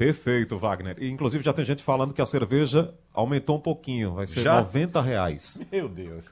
[0.00, 0.96] Perfeito, Wagner.
[0.98, 4.58] E, inclusive já tem gente falando que a cerveja aumentou um pouquinho, vai ser já?
[4.58, 5.60] 90 reais.
[5.70, 6.24] Meu Deus.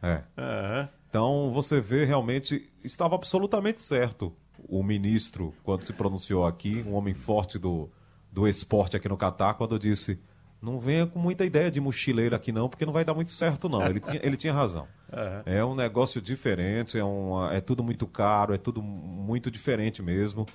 [0.00, 0.22] É.
[0.38, 0.88] Uhum.
[1.10, 4.32] Então você vê realmente estava absolutamente certo
[4.68, 7.90] o ministro, quando se pronunciou aqui, um homem forte do,
[8.30, 10.20] do esporte aqui no Catar, quando disse:
[10.62, 13.68] não venha com muita ideia de mochileiro aqui não, porque não vai dar muito certo
[13.68, 13.84] não.
[13.84, 14.86] Ele tinha, ele tinha razão.
[15.12, 15.42] Uhum.
[15.44, 20.46] É um negócio diferente, é, uma, é tudo muito caro, é tudo muito diferente mesmo.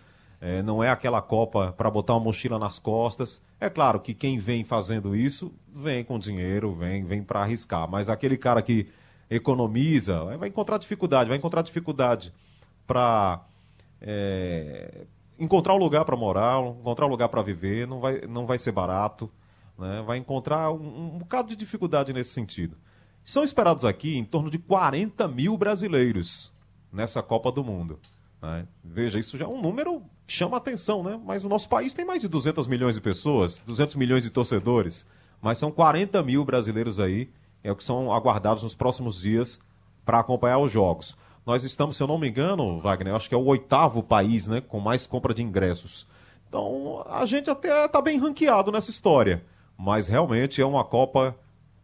[0.41, 3.39] É, não é aquela Copa para botar uma mochila nas costas.
[3.59, 7.87] É claro que quem vem fazendo isso vem com dinheiro, vem, vem para arriscar.
[7.87, 8.87] Mas aquele cara que
[9.29, 12.33] economiza vai encontrar dificuldade, vai encontrar dificuldade
[12.87, 13.45] para
[14.01, 15.05] é,
[15.39, 18.71] encontrar um lugar para morar, encontrar um lugar para viver, não vai, não vai ser
[18.71, 19.31] barato,
[19.77, 20.03] né?
[20.05, 22.77] vai encontrar um, um bocado de dificuldade nesse sentido.
[23.23, 26.51] São esperados aqui em torno de 40 mil brasileiros
[26.91, 27.99] nessa Copa do Mundo.
[28.41, 28.67] Né?
[28.83, 31.19] Veja, isso já é um número que chama atenção, né?
[31.23, 35.07] Mas o nosso país tem mais de 200 milhões de pessoas, 200 milhões de torcedores,
[35.41, 37.29] mas são 40 mil brasileiros aí
[37.63, 39.59] é o que são aguardados nos próximos dias
[40.03, 41.15] para acompanhar os jogos.
[41.45, 44.61] Nós estamos, se eu não me engano, Wagner, acho que é o oitavo país né,
[44.61, 46.07] com mais compra de ingressos.
[46.47, 49.43] Então, a gente até está bem ranqueado nessa história.
[49.77, 51.35] Mas realmente é uma Copa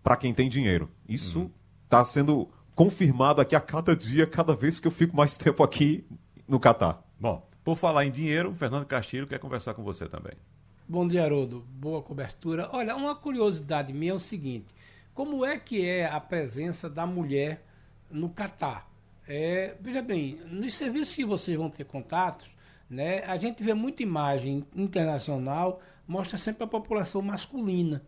[0.04, 0.90] para quem tem dinheiro.
[1.10, 1.50] Isso
[1.86, 2.06] está uhum.
[2.06, 6.06] sendo confirmado aqui a cada dia, cada vez que eu fico mais tempo aqui
[6.48, 7.04] no Catar.
[7.20, 10.34] Bom, por falar em dinheiro, o Fernando Castilho quer conversar com você também.
[10.88, 11.66] Bom dia, Haroldo.
[11.68, 12.70] Boa cobertura.
[12.72, 14.74] Olha, uma curiosidade minha é o seguinte:
[15.14, 17.66] como é que é a presença da mulher
[18.10, 18.90] no Catar?
[19.28, 22.50] É, veja bem, nos serviços que vocês vão ter contatos,
[22.90, 28.02] né, a gente vê muita imagem internacional, mostra sempre a população masculina.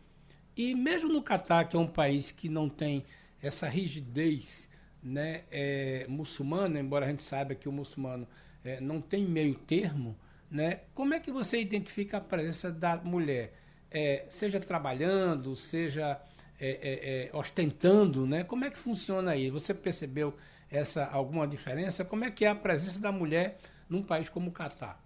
[0.56, 3.04] E mesmo no Catar, que é um país que não tem
[3.42, 4.69] essa rigidez
[5.02, 8.28] né, é, muçulmana, embora a gente saiba que o muçulmano
[8.64, 10.16] é, não tem meio termo,
[10.52, 13.54] né, como é que você identifica a presença da mulher?
[13.92, 16.22] É, seja trabalhando, seja
[16.60, 18.44] é, é, é, ostentando, né?
[18.44, 19.50] Como é que funciona aí?
[19.50, 20.36] Você percebeu
[20.70, 22.04] essa alguma diferença?
[22.04, 23.58] Como é que é a presença da mulher
[23.90, 25.02] num país como o Catar?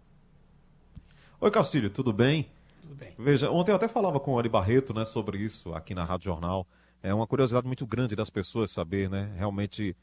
[1.39, 2.49] Oi, Castilho, tudo bem?
[2.81, 3.13] Tudo bem.
[3.17, 6.25] Veja, ontem eu até falava com o Ari Barreto né, sobre isso aqui na Rádio
[6.25, 6.65] Jornal.
[7.03, 9.93] É uma curiosidade muito grande das pessoas saber né, realmente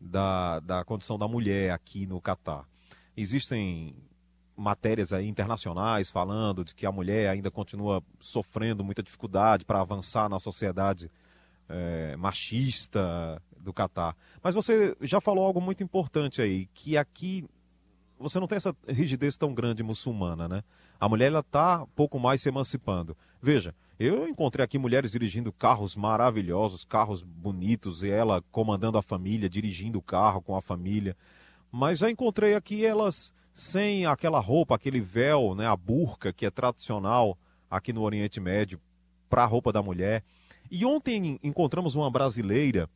[0.00, 2.68] da, da condição da mulher aqui no Catar.
[3.16, 3.94] Existem
[4.56, 10.28] matérias aí internacionais falando de que a mulher ainda continua sofrendo muita dificuldade para avançar
[10.28, 11.08] na sociedade
[11.68, 14.16] é, machista do Catar.
[14.42, 17.48] Mas você já falou algo muito importante aí, que aqui
[18.18, 20.64] você não tem essa rigidez tão grande muçulmana, né?
[20.98, 23.16] A mulher ela está pouco mais se emancipando.
[23.40, 29.48] Veja, eu encontrei aqui mulheres dirigindo carros maravilhosos, carros bonitos, e ela comandando a família,
[29.48, 31.16] dirigindo o carro com a família.
[31.70, 36.50] Mas já encontrei aqui elas sem aquela roupa, aquele véu, né, a burca que é
[36.50, 37.36] tradicional
[37.68, 38.80] aqui no Oriente Médio
[39.28, 40.22] para a roupa da mulher.
[40.70, 42.88] E ontem encontramos uma brasileira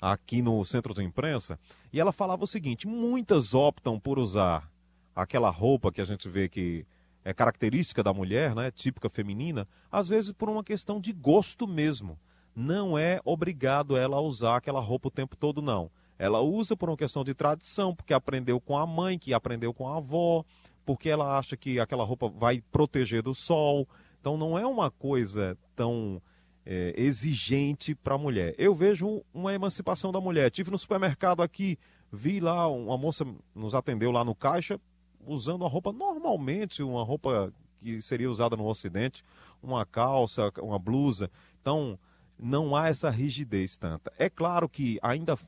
[0.00, 1.58] aqui no centro de imprensa
[1.92, 4.70] e ela falava o seguinte: muitas optam por usar
[5.16, 6.84] aquela roupa que a gente vê que
[7.24, 12.18] é característica da mulher, né, típica feminina, às vezes por uma questão de gosto mesmo.
[12.54, 15.90] Não é obrigado ela a usar aquela roupa o tempo todo, não.
[16.18, 19.88] Ela usa por uma questão de tradição, porque aprendeu com a mãe, que aprendeu com
[19.88, 20.44] a avó,
[20.84, 23.88] porque ela acha que aquela roupa vai proteger do sol.
[24.20, 26.22] Então não é uma coisa tão
[26.64, 28.54] é, exigente para a mulher.
[28.58, 30.50] Eu vejo uma emancipação da mulher.
[30.50, 31.78] Tive no supermercado aqui,
[32.12, 34.78] vi lá, uma moça nos atendeu lá no caixa,
[35.26, 39.24] usando uma roupa normalmente, uma roupa que seria usada no Ocidente,
[39.62, 41.30] uma calça, uma blusa.
[41.60, 41.98] Então,
[42.38, 44.12] não há essa rigidez tanta.
[44.18, 45.38] É claro que ainda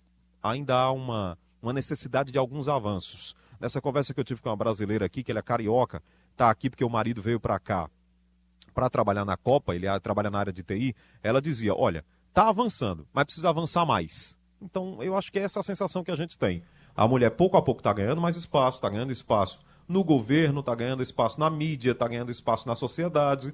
[0.42, 3.34] ainda há uma, uma necessidade de alguns avanços.
[3.58, 6.02] Nessa conversa que eu tive com uma brasileira aqui, que ele é carioca,
[6.32, 7.88] está aqui porque o marido veio para cá
[8.74, 13.06] para trabalhar na Copa, ele trabalha na área de TI, ela dizia: olha, está avançando,
[13.12, 14.36] mas precisa avançar mais.
[14.60, 16.62] Então, eu acho que é essa a sensação que a gente tem.
[16.96, 20.74] A mulher, pouco a pouco, está ganhando mais espaço, está ganhando espaço no governo, está
[20.74, 23.52] ganhando espaço na mídia, está ganhando espaço na sociedade,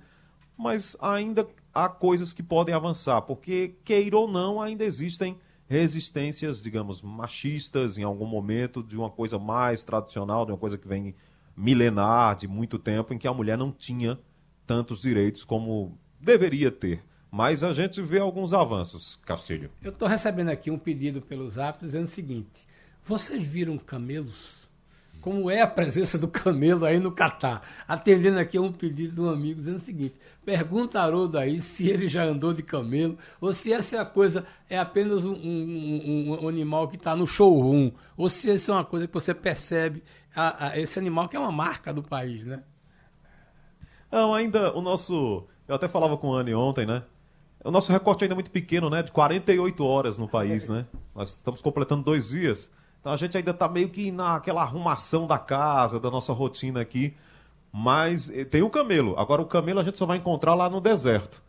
[0.56, 7.00] mas ainda há coisas que podem avançar, porque, queira ou não, ainda existem resistências, digamos,
[7.00, 11.14] machistas em algum momento, de uma coisa mais tradicional, de uma coisa que vem
[11.56, 14.18] milenar, de muito tempo, em que a mulher não tinha
[14.66, 17.04] tantos direitos como deveria ter.
[17.30, 19.70] Mas a gente vê alguns avanços, Castilho.
[19.80, 22.66] Eu estou recebendo aqui um pedido pelos apps dizendo o seguinte:
[23.04, 24.60] vocês viram camelos?
[25.20, 27.62] como é a presença do camelo aí no Catar.
[27.86, 31.60] Atendendo aqui a um pedido de um amigo dizendo o seguinte: pergunta a Haroldo aí
[31.60, 35.34] se ele já andou de camelo ou se essa é a coisa, é apenas um,
[35.34, 39.34] um, um animal que está no showroom, ou se essa é uma coisa que você
[39.34, 40.02] percebe,
[40.34, 42.62] a, a, esse animal que é uma marca do país, né?
[44.10, 45.46] Não, ainda o nosso.
[45.68, 47.04] Eu até falava com o Anne ontem, né?
[47.62, 49.02] O nosso recorte ainda é muito pequeno, né?
[49.02, 50.86] De 48 horas no país, né?
[51.14, 52.72] Nós estamos completando dois dias.
[53.00, 57.14] Então a gente ainda está meio que naquela arrumação da casa, da nossa rotina aqui.
[57.72, 59.14] Mas eh, tem o camelo.
[59.18, 61.42] Agora o camelo a gente só vai encontrar lá no deserto.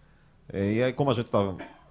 [0.52, 1.40] Eh, e aí, como a gente está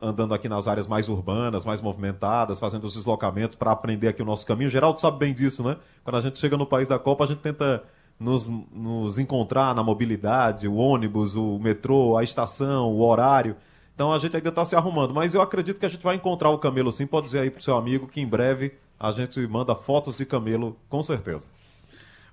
[0.00, 4.24] andando aqui nas áreas mais urbanas, mais movimentadas, fazendo os deslocamentos para aprender aqui o
[4.24, 5.76] nosso caminho, Geraldo sabe bem disso, né?
[6.02, 7.84] Quando a gente chega no país da Copa, a gente tenta
[8.18, 13.56] nos, nos encontrar na mobilidade, o ônibus, o metrô, a estação, o horário.
[13.94, 15.12] Então a gente ainda está se arrumando.
[15.12, 17.06] Mas eu acredito que a gente vai encontrar o camelo sim.
[17.06, 20.26] Pode dizer aí para o seu amigo que em breve a gente manda fotos de
[20.26, 21.48] camelo, com certeza.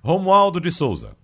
[0.04, 1.16] Romualdo de Souza.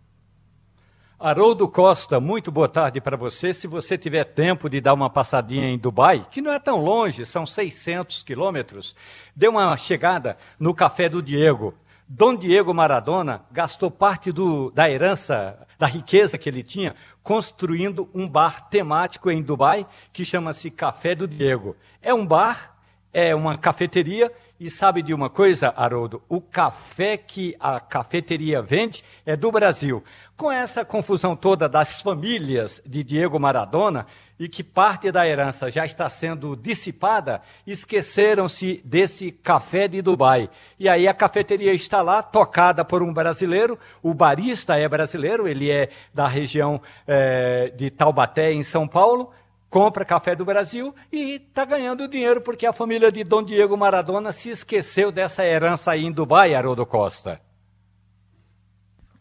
[1.20, 3.52] Haroldo Costa, muito boa tarde para você.
[3.52, 7.26] Se você tiver tempo de dar uma passadinha em Dubai, que não é tão longe,
[7.26, 8.96] são 600 quilômetros,
[9.36, 11.74] dê uma chegada no Café do Diego.
[12.08, 18.26] Dom Diego Maradona gastou parte do, da herança, da riqueza que ele tinha, construindo um
[18.26, 21.76] bar temático em Dubai que chama-se Café do Diego.
[22.02, 22.76] É um bar,
[23.12, 24.30] é uma cafeteria
[24.64, 26.22] e sabe de uma coisa, Haroldo?
[26.26, 30.02] O café que a cafeteria vende é do Brasil.
[30.38, 34.06] Com essa confusão toda das famílias de Diego Maradona,
[34.40, 40.48] e que parte da herança já está sendo dissipada, esqueceram-se desse café de Dubai.
[40.78, 45.70] E aí a cafeteria está lá, tocada por um brasileiro, o barista é brasileiro, ele
[45.70, 49.30] é da região é, de Taubaté, em São Paulo,
[49.74, 54.30] compra café do Brasil e está ganhando dinheiro porque a família de Dom Diego Maradona
[54.30, 57.40] se esqueceu dessa herança aí em Dubai, Haroldo Costa.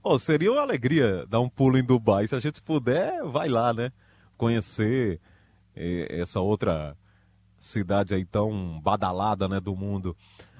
[0.03, 2.27] Oh, seria uma alegria dar um pulo em Dubai.
[2.27, 3.91] Se a gente puder, vai lá, né?
[4.37, 5.19] conhecer
[5.75, 6.95] eh, essa outra
[7.57, 10.15] cidade aí tão badalada né, do mundo.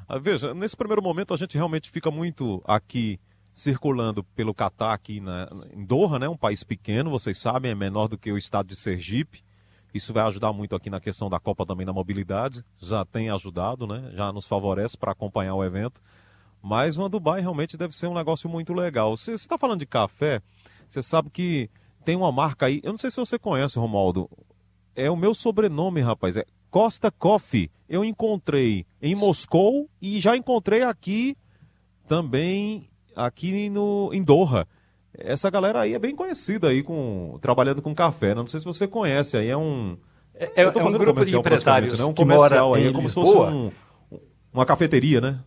[0.07, 3.19] Ah, veja, nesse primeiro momento a gente realmente fica muito aqui
[3.53, 8.07] circulando pelo Catar aqui na, em Doha, né, um país pequeno, vocês sabem, é menor
[8.07, 9.43] do que o estado de Sergipe.
[9.93, 12.65] Isso vai ajudar muito aqui na questão da Copa também da mobilidade.
[12.79, 14.11] Já tem ajudado, né?
[14.13, 16.01] Já nos favorece para acompanhar o evento.
[16.61, 19.15] Mas uma Dubai realmente deve ser um negócio muito legal.
[19.15, 20.41] Você está falando de café,
[20.87, 21.69] você sabe que
[22.05, 24.29] tem uma marca aí, eu não sei se você conhece, Romaldo.
[24.95, 26.37] É o meu sobrenome, rapaz.
[26.37, 27.69] É Costa Coffee.
[27.87, 31.37] Eu encontrei em Moscou e já encontrei aqui
[32.07, 34.67] também aqui no em Doha.
[35.18, 38.30] Essa galera aí é bem conhecida aí com trabalhando com café.
[38.30, 38.36] Né?
[38.36, 39.97] Não sei se você conhece aí é um
[40.36, 42.05] é, é, é um grupo de empresários né?
[42.05, 43.72] um comercial aí, é como se fosse um,
[44.51, 45.39] uma cafeteria, né?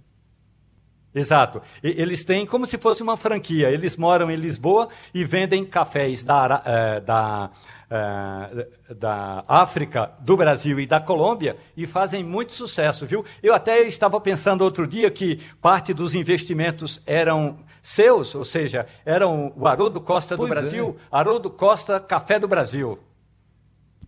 [1.17, 1.63] Exato.
[1.83, 3.71] Eles têm como se fosse uma franquia.
[3.71, 7.51] Eles moram em Lisboa e vendem cafés da, uh, da,
[7.91, 13.25] uh, da África, do Brasil e da Colômbia e fazem muito sucesso, viu?
[13.43, 19.53] Eu até estava pensando outro dia que parte dos investimentos eram seus, ou seja, eram
[19.57, 21.17] o Haroldo Costa do pois Brasil, é.
[21.17, 22.99] Haroldo Costa Café do Brasil.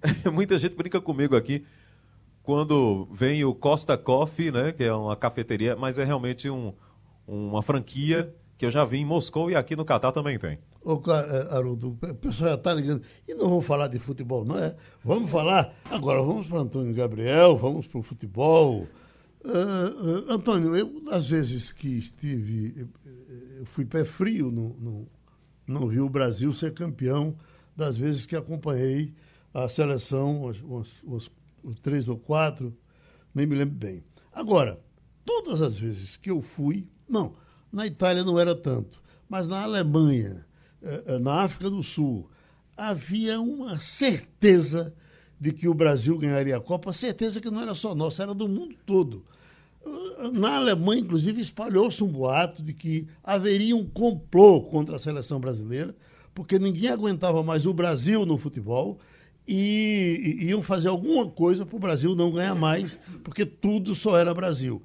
[0.32, 1.64] Muita gente brinca comigo aqui
[2.42, 6.72] quando vem o Costa Coffee, né, que é uma cafeteria, mas é realmente um
[7.28, 10.58] uma franquia que eu já vi em Moscou e aqui no Catar também tem.
[10.82, 13.02] Ô, é, Haroldo, o pessoal já está ligando.
[13.26, 14.74] E não vamos falar de futebol, não é?
[15.04, 15.74] Vamos falar.
[15.90, 18.86] Agora, vamos para Antônio Gabriel, vamos para o futebol.
[19.44, 22.88] Uh, uh, Antônio, eu, às vezes que estive,
[23.58, 25.08] eu fui pé frio no, no,
[25.66, 27.36] não vi o Brasil ser campeão,
[27.76, 29.14] das vezes que acompanhei
[29.54, 30.50] a seleção,
[31.04, 31.30] umas,
[31.80, 32.76] três ou quatro,
[33.34, 34.02] nem me lembro bem.
[34.32, 34.80] Agora,
[35.24, 37.34] todas as vezes que eu fui, não,
[37.72, 40.44] na Itália não era tanto, mas na Alemanha,
[40.82, 42.28] eh, eh, na África do Sul,
[42.76, 44.94] havia uma certeza
[45.40, 48.48] de que o Brasil ganharia a Copa, certeza que não era só nossa, era do
[48.48, 49.24] mundo todo.
[50.32, 55.94] Na Alemanha, inclusive, espalhou-se um boato de que haveria um complô contra a seleção brasileira,
[56.34, 58.98] porque ninguém aguentava mais o Brasil no futebol
[59.46, 64.18] e, e iam fazer alguma coisa para o Brasil não ganhar mais, porque tudo só
[64.18, 64.82] era Brasil.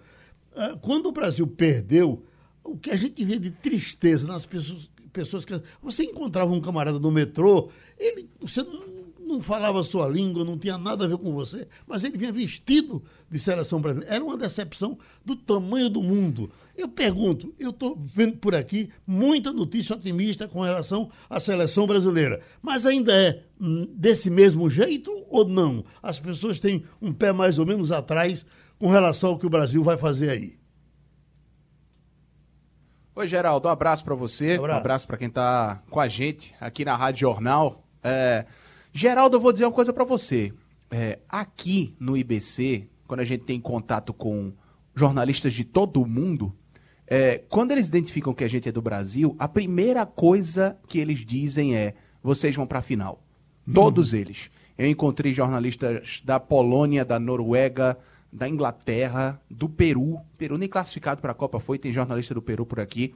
[0.56, 2.24] Ah, quando o Brasil perdeu,
[2.64, 5.60] o que a gente vê de tristeza nas pessoas, pessoas que.
[5.82, 8.93] Você encontrava um camarada no metrô, ele, você não,
[9.34, 12.32] não falava a sua língua, não tinha nada a ver com você, mas ele vinha
[12.32, 14.14] vestido de seleção brasileira.
[14.14, 16.52] Era uma decepção do tamanho do mundo.
[16.76, 22.42] Eu pergunto, eu estou vendo por aqui muita notícia otimista com relação à seleção brasileira,
[22.62, 25.84] mas ainda é hum, desse mesmo jeito ou não?
[26.02, 28.46] As pessoas têm um pé mais ou menos atrás
[28.78, 30.58] com relação ao que o Brasil vai fazer aí.
[33.16, 36.56] Oi, Geraldo, um abraço para você, um abraço, abraço para quem está com a gente
[36.60, 37.84] aqui na Rádio Jornal.
[38.04, 38.46] É,
[38.94, 40.54] Geraldo, eu vou dizer uma coisa para você.
[40.92, 44.54] É, aqui no IBC, quando a gente tem contato com
[44.96, 46.54] jornalistas de todo o mundo,
[47.08, 51.26] é, quando eles identificam que a gente é do Brasil, a primeira coisa que eles
[51.26, 53.24] dizem é: vocês vão para a final.
[53.74, 54.20] Todos uhum.
[54.20, 54.52] eles.
[54.78, 57.98] Eu encontrei jornalistas da Polônia, da Noruega,
[58.32, 60.20] da Inglaterra, do Peru.
[60.38, 63.14] Peru nem classificado para a Copa foi, tem jornalista do Peru por aqui.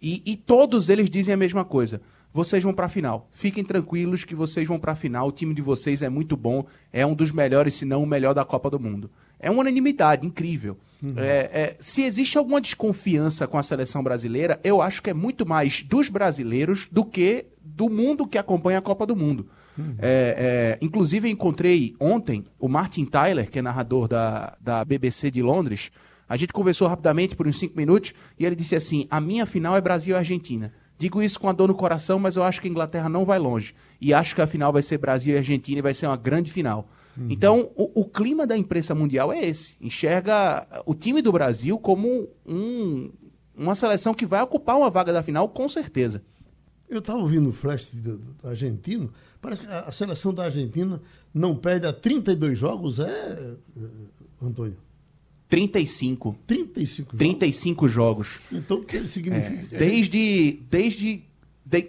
[0.00, 2.00] E, e todos eles dizem a mesma coisa.
[2.32, 3.28] Vocês vão para a final.
[3.32, 5.28] Fiquem tranquilos que vocês vão para a final.
[5.28, 6.64] O time de vocês é muito bom.
[6.92, 9.10] É um dos melhores, se não o melhor da Copa do Mundo.
[9.38, 10.78] É uma unanimidade, incrível.
[11.02, 11.14] Uhum.
[11.16, 15.46] É, é, se existe alguma desconfiança com a seleção brasileira, eu acho que é muito
[15.46, 19.48] mais dos brasileiros do que do mundo que acompanha a Copa do Mundo.
[19.78, 19.94] Uhum.
[19.98, 25.42] É, é, inclusive, encontrei ontem o Martin Tyler, que é narrador da, da BBC de
[25.42, 25.90] Londres.
[26.28, 29.74] A gente conversou rapidamente por uns cinco minutos e ele disse assim: A minha final
[29.76, 30.72] é Brasil e Argentina.
[31.00, 33.38] Digo isso com a dor no coração, mas eu acho que a Inglaterra não vai
[33.38, 33.74] longe.
[33.98, 36.52] E acho que a final vai ser Brasil e Argentina e vai ser uma grande
[36.52, 36.90] final.
[37.16, 37.28] Uhum.
[37.30, 39.78] Então, o, o, clima da imprensa mundial é esse.
[39.80, 43.10] Enxerga o time do Brasil como um,
[43.56, 46.22] uma seleção que vai ocupar uma vaga da final com certeza.
[46.86, 51.00] Eu estava ouvindo o flash do, do argentino, parece que a, a, seleção da Argentina
[51.32, 54.76] não perde a 32 jogos, é, é Antônio?
[55.50, 56.36] 35.
[56.46, 57.18] 35 jogos?
[57.18, 58.40] 35 jogos.
[58.52, 59.74] Então, o que significa?
[59.74, 61.24] É, desde, desde
[61.66, 61.88] de,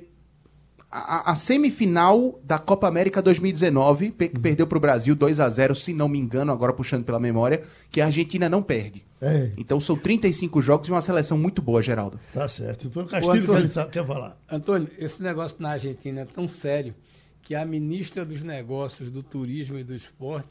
[0.92, 4.42] a, a, semifinal da Copa América 2019, que uhum.
[4.42, 7.62] perdeu para o Brasil 2 a 0 se não me engano, agora puxando pela memória,
[7.92, 9.06] que a Argentina não perde.
[9.22, 9.52] É.
[9.56, 12.20] Então são 35 jogos e uma seleção muito boa, Geraldo.
[12.34, 12.88] Tá certo.
[12.88, 14.38] Então o Castilho Antônio, quer, quer falar.
[14.50, 16.96] Antônio, esse negócio na Argentina é tão sério
[17.44, 20.50] que a ministra dos Negócios, do Turismo e do Esporte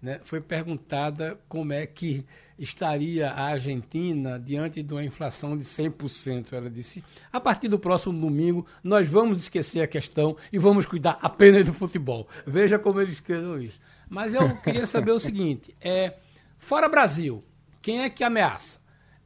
[0.00, 2.24] né, foi perguntada como é que
[2.60, 6.52] estaria a Argentina diante de uma inflação de 100%.
[6.52, 7.02] Ela disse:
[7.32, 11.72] a partir do próximo domingo, nós vamos esquecer a questão e vamos cuidar apenas do
[11.72, 12.28] futebol.
[12.46, 13.80] Veja como eles esquecem isso.
[14.08, 16.18] Mas eu queria saber o seguinte: é,
[16.58, 17.42] fora Brasil,
[17.80, 18.78] quem é que ameaça?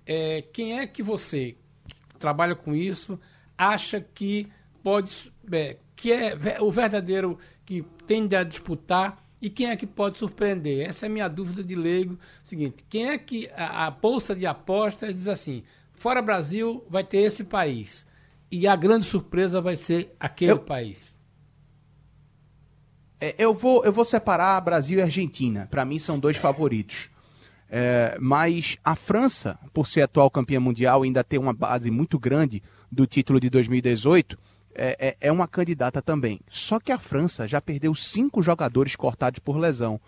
[0.07, 1.57] É, quem é que você
[1.89, 3.18] que trabalha com isso
[3.59, 4.49] acha que
[4.82, 5.32] pode.
[5.51, 10.89] É, que é o verdadeiro que tende a disputar e quem é que pode surpreender?
[10.89, 12.19] Essa é a minha dúvida de leigo.
[12.43, 17.19] Seguinte, quem é que a, a bolsa de apostas diz assim: fora Brasil vai ter
[17.19, 18.07] esse país
[18.51, 21.15] e a grande surpresa vai ser aquele eu, país?
[23.21, 25.69] É, eu vou eu vou separar Brasil e Argentina.
[25.71, 27.11] Para mim são dois favoritos.
[27.69, 32.63] É, mas a França, por ser atual campeã mundial, ainda tem uma base muito grande
[32.91, 34.39] do título de 2018
[34.75, 36.41] é, é, é, uma candidata também.
[36.49, 40.01] Só que a França já perdeu cinco jogadores cortados por lesão.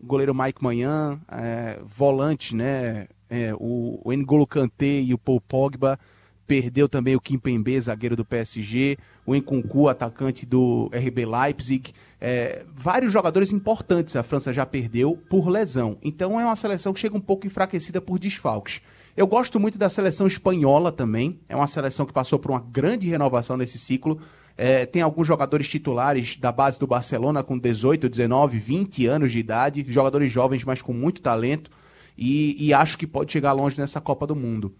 [0.00, 3.08] O goleiro Mike Manhã, é, volante, né?
[3.30, 5.98] É, o, o N'Golo Kanté e o Paul Pogba.
[6.46, 8.96] Perdeu também o Kim Pembe, zagueiro do PSG.
[9.26, 11.92] O Nkunku, atacante do RB Leipzig.
[12.20, 15.98] É, vários jogadores importantes a França já perdeu por lesão.
[16.02, 18.80] Então é uma seleção que chega um pouco enfraquecida por desfalques.
[19.18, 21.40] Eu gosto muito da seleção espanhola também.
[21.48, 24.20] É uma seleção que passou por uma grande renovação nesse ciclo.
[24.56, 29.40] É, tem alguns jogadores titulares da base do Barcelona com 18, 19, 20 anos de
[29.40, 31.68] idade, jogadores jovens, mas com muito talento.
[32.16, 34.72] E, e acho que pode chegar longe nessa Copa do Mundo.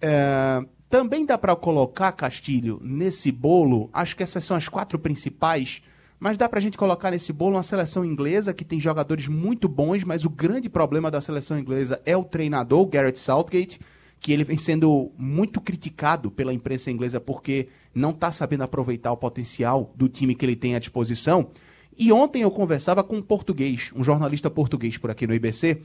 [0.00, 0.60] É,
[0.90, 5.82] também dá para colocar, Castilho, nesse bolo, acho que essas são as quatro principais
[6.18, 10.02] mas dá pra gente colocar nesse bolo uma seleção inglesa que tem jogadores muito bons,
[10.04, 13.80] mas o grande problema da seleção inglesa é o treinador, Garrett Southgate,
[14.20, 19.16] que ele vem sendo muito criticado pela imprensa inglesa porque não está sabendo aproveitar o
[19.16, 21.50] potencial do time que ele tem à disposição.
[21.96, 25.82] E ontem eu conversava com um português, um jornalista português por aqui no IBC,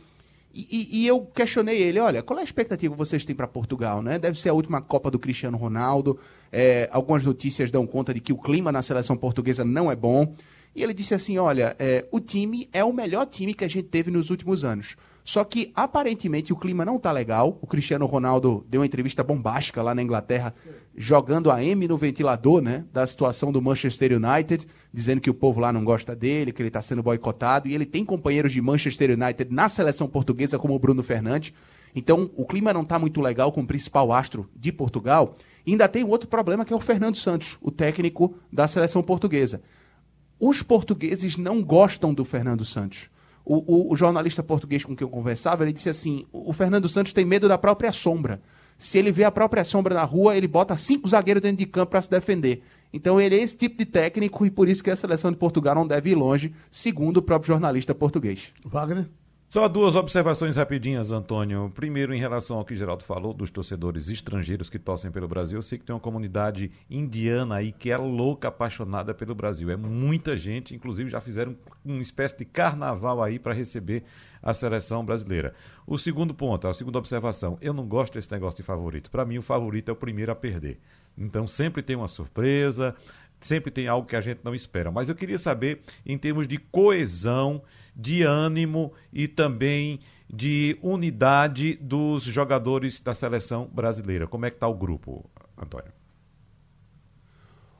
[0.54, 4.04] e, e, eu questionei ele, olha, qual é a expectativa que vocês têm para Portugal,
[4.04, 4.20] né?
[4.20, 6.20] Deve ser a última Copa do Cristiano Ronaldo.
[6.52, 10.36] É, algumas notícias dão conta de que o clima na seleção portuguesa não é bom.
[10.76, 13.88] E ele disse assim, olha, é, o time é o melhor time que a gente
[13.88, 14.96] teve nos últimos anos.
[15.24, 17.58] Só que aparentemente o clima não tá legal.
[17.62, 20.54] O Cristiano Ronaldo deu uma entrevista bombástica lá na Inglaterra,
[20.96, 25.60] jogando a M no ventilador, né, da situação do Manchester United, dizendo que o povo
[25.60, 29.12] lá não gosta dele, que ele está sendo boicotado, e ele tem companheiros de Manchester
[29.12, 31.54] United na seleção portuguesa como o Bruno Fernandes.
[31.96, 35.36] Então, o clima não está muito legal com o principal astro de Portugal.
[35.66, 39.62] E ainda tem outro problema que é o Fernando Santos, o técnico da seleção portuguesa.
[40.40, 43.10] Os portugueses não gostam do Fernando Santos.
[43.46, 47.14] O, o, o, jornalista português com quem eu conversava, ele disse assim: o Fernando Santos
[47.14, 48.42] tem medo da própria sombra.
[48.84, 51.92] Se ele vê a própria sombra na rua, ele bota cinco zagueiros dentro de campo
[51.92, 52.64] para se defender.
[52.92, 55.74] Então ele é esse tipo de técnico e por isso que a seleção de Portugal
[55.74, 58.52] não deve ir longe, segundo o próprio jornalista português.
[58.66, 59.08] Wagner?
[59.48, 61.72] Só duas observações rapidinhas, Antônio.
[61.74, 65.62] Primeiro, em relação ao que Geraldo falou dos torcedores estrangeiros que torcem pelo Brasil, eu
[65.62, 69.70] sei que tem uma comunidade indiana aí que é louca, apaixonada pelo Brasil.
[69.70, 71.56] É muita gente, inclusive já fizeram
[71.86, 74.04] uma espécie de carnaval aí para receber
[74.44, 75.56] a seleção brasileira.
[75.88, 79.10] O segundo ponto, a segunda observação, eu não gosto desse negócio de favorito.
[79.10, 80.80] Para mim, o favorito é o primeiro a perder.
[81.18, 82.94] Então sempre tem uma surpresa,
[83.40, 84.92] sempre tem algo que a gente não espera.
[84.92, 87.64] Mas eu queria saber, em termos de coesão
[87.96, 94.28] de ânimo e também de unidade dos jogadores da seleção brasileira.
[94.28, 95.94] Como é que está o grupo, Antônio?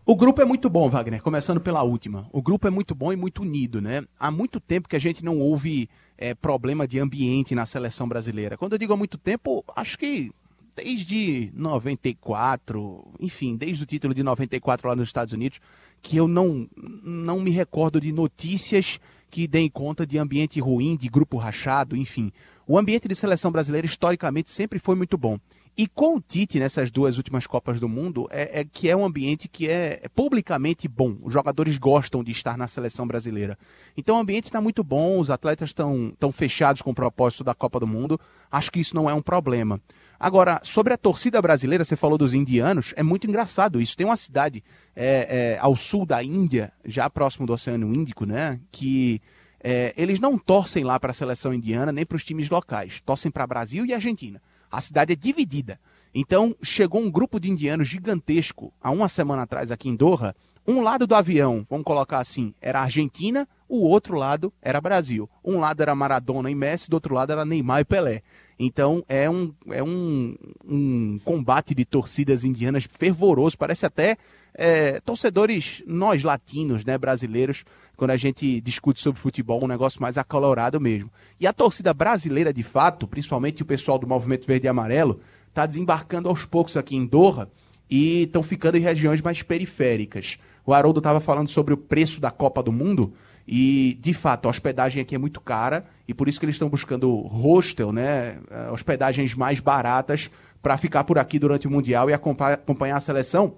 [0.06, 2.28] O grupo é muito bom, Wagner, começando pela última.
[2.32, 4.04] O grupo é muito bom e muito unido, né?
[4.20, 5.90] Há muito tempo que a gente não ouve
[6.24, 8.56] é, problema de ambiente na seleção brasileira.
[8.56, 10.32] Quando eu digo há muito tempo, acho que
[10.74, 15.60] desde 94, enfim, desde o título de 94 lá nos Estados Unidos,
[16.02, 16.66] que eu não,
[17.04, 22.32] não me recordo de notícias que deem conta de ambiente ruim, de grupo rachado, enfim.
[22.66, 25.38] O ambiente de seleção brasileira historicamente sempre foi muito bom.
[25.76, 29.04] E com o Tite nessas duas últimas Copas do Mundo, é, é que é um
[29.04, 31.18] ambiente que é, é publicamente bom.
[31.24, 33.58] Os jogadores gostam de estar na seleção brasileira.
[33.98, 37.80] Então o ambiente está muito bom, os atletas estão fechados com o propósito da Copa
[37.80, 38.20] do Mundo.
[38.52, 39.82] Acho que isso não é um problema.
[40.20, 43.98] Agora, sobre a torcida brasileira, você falou dos indianos, é muito engraçado isso.
[43.98, 44.64] Tem uma cidade
[44.96, 48.60] é, é, ao sul da Índia, já próximo do Oceano Índico, né?
[48.72, 49.20] Que
[49.60, 53.32] é, eles não torcem lá para a seleção indiana nem para os times locais, torcem
[53.32, 54.42] para Brasil e Argentina.
[54.74, 55.80] A cidade é dividida.
[56.16, 60.36] Então, chegou um grupo de indianos gigantesco há uma semana atrás aqui em Doha.
[60.66, 65.30] Um lado do avião, vamos colocar assim, era Argentina, o outro lado era Brasil.
[65.46, 68.24] Um lado era Maradona e Messi, do outro lado era Neymar e Pelé.
[68.58, 74.18] Então é um, é um, um combate de torcidas indianas fervoroso, parece até
[74.56, 77.64] é, torcedores, nós latinos, né, brasileiros,
[77.96, 81.12] quando a gente discute sobre futebol, um negócio mais acalorado mesmo.
[81.40, 85.66] E a torcida brasileira, de fato, principalmente o pessoal do Movimento Verde e Amarelo, está
[85.66, 87.50] desembarcando aos poucos aqui em Doha
[87.90, 90.38] e estão ficando em regiões mais periféricas.
[90.66, 93.14] O Haroldo estava falando sobre o preço da Copa do Mundo
[93.48, 96.70] e, de fato, a hospedagem aqui é muito cara e por isso que eles estão
[96.70, 100.30] buscando hostel, né, eh, hospedagens mais baratas
[100.62, 103.58] para ficar por aqui durante o Mundial e acompanhar a seleção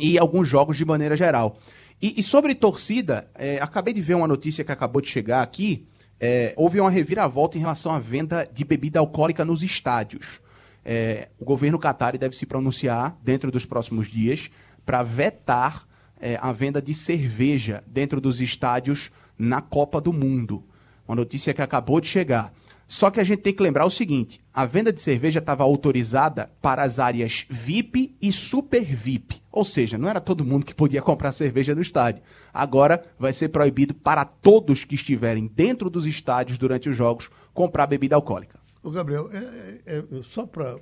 [0.00, 1.58] e alguns jogos de maneira geral.
[2.00, 5.86] E, e sobre torcida, é, acabei de ver uma notícia que acabou de chegar aqui.
[6.18, 10.40] É, houve uma reviravolta em relação à venda de bebida alcoólica nos estádios.
[10.84, 14.50] É, o governo Qatar deve se pronunciar dentro dos próximos dias
[14.84, 15.86] para vetar
[16.18, 20.64] é, a venda de cerveja dentro dos estádios na Copa do Mundo.
[21.06, 22.52] Uma notícia que acabou de chegar.
[22.90, 26.50] Só que a gente tem que lembrar o seguinte: a venda de cerveja estava autorizada
[26.60, 29.40] para as áreas VIP e Super VIP.
[29.52, 32.20] Ou seja, não era todo mundo que podia comprar cerveja no estádio.
[32.52, 37.86] Agora vai ser proibido para todos que estiverem dentro dos estádios durante os jogos comprar
[37.86, 38.58] bebida alcoólica.
[38.82, 40.76] Ô Gabriel, é, é, é só para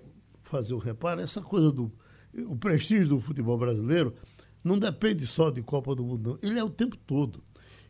[0.45, 1.93] fazer o reparo, essa coisa do
[2.47, 4.15] o prestígio do futebol brasileiro
[4.65, 6.51] não depende só de Copa do Mundo, não.
[6.51, 7.43] ele é o tempo todo.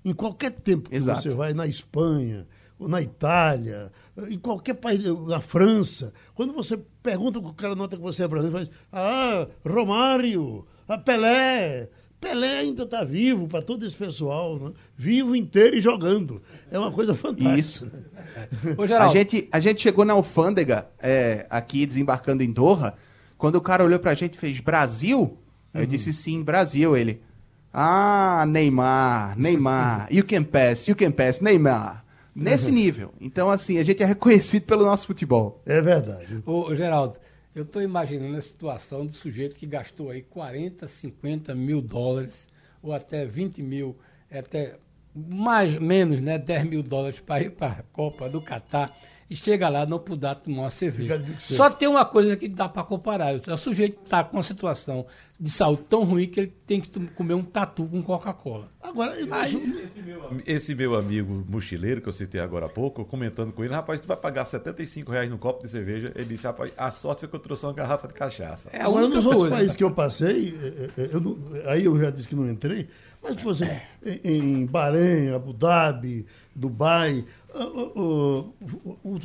[0.04, 1.22] Em qualquer tempo que Exato.
[1.22, 2.48] você vai na Espanha,
[2.80, 3.90] na Itália,
[4.28, 8.66] em qualquer país, na França, quando você pergunta o cara nota que você é brasileiro,
[8.66, 11.88] faz, ah, Romário, a ah, Pelé,
[12.20, 14.72] Pelé ainda está vivo para todo esse pessoal, né?
[14.96, 16.42] vivo inteiro e jogando.
[16.70, 17.58] É uma coisa fantástica.
[17.58, 17.90] Isso.
[18.76, 22.94] Ô, a, gente, a gente chegou na alfândega, é, aqui desembarcando em Doha,
[23.36, 25.80] quando o cara olhou para a gente e fez Brasil, uhum.
[25.80, 26.96] eu disse sim, Brasil.
[26.96, 27.22] Ele,
[27.72, 32.04] ah, Neymar, Neymar, you can pass, you can pass, Neymar.
[32.42, 32.74] Nesse uhum.
[32.74, 33.14] nível.
[33.20, 35.60] Então, assim, a gente é reconhecido pelo nosso futebol.
[35.66, 36.42] É verdade.
[36.46, 37.18] Ô, Geraldo,
[37.54, 42.46] eu estou imaginando a situação do sujeito que gastou aí 40, 50 mil dólares,
[42.82, 43.96] ou até 20 mil,
[44.30, 44.76] até
[45.14, 48.96] mais menos, né, 10 mil dólares para ir para a Copa do Catar
[49.30, 51.22] e chega lá não puder tomar uma cerveja.
[51.38, 53.34] Só tem uma coisa que dá para comparar.
[53.34, 55.06] O sujeito está com uma situação
[55.38, 58.68] de saúde tão ruim que ele tem que comer um tatu com Coca-Cola.
[58.80, 59.54] Agora, Aí,
[59.84, 63.72] esse, meu, esse, meu, amigo mochileiro que eu citei agora há pouco, comentando com ele,
[63.72, 66.10] rapaz, tu vai pagar 75 reais no copo de cerveja.
[66.16, 68.70] Ele disse, rapaz, a sorte foi que eu trouxe uma garrafa de cachaça.
[68.72, 72.10] É, agora, nos outros países que eu passei, é, é, eu não, aí eu já
[72.10, 72.88] disse que não entrei,
[73.22, 73.76] mas, por exemplo,
[74.24, 77.24] em Bahrein, Abu Dhabi, Dubai,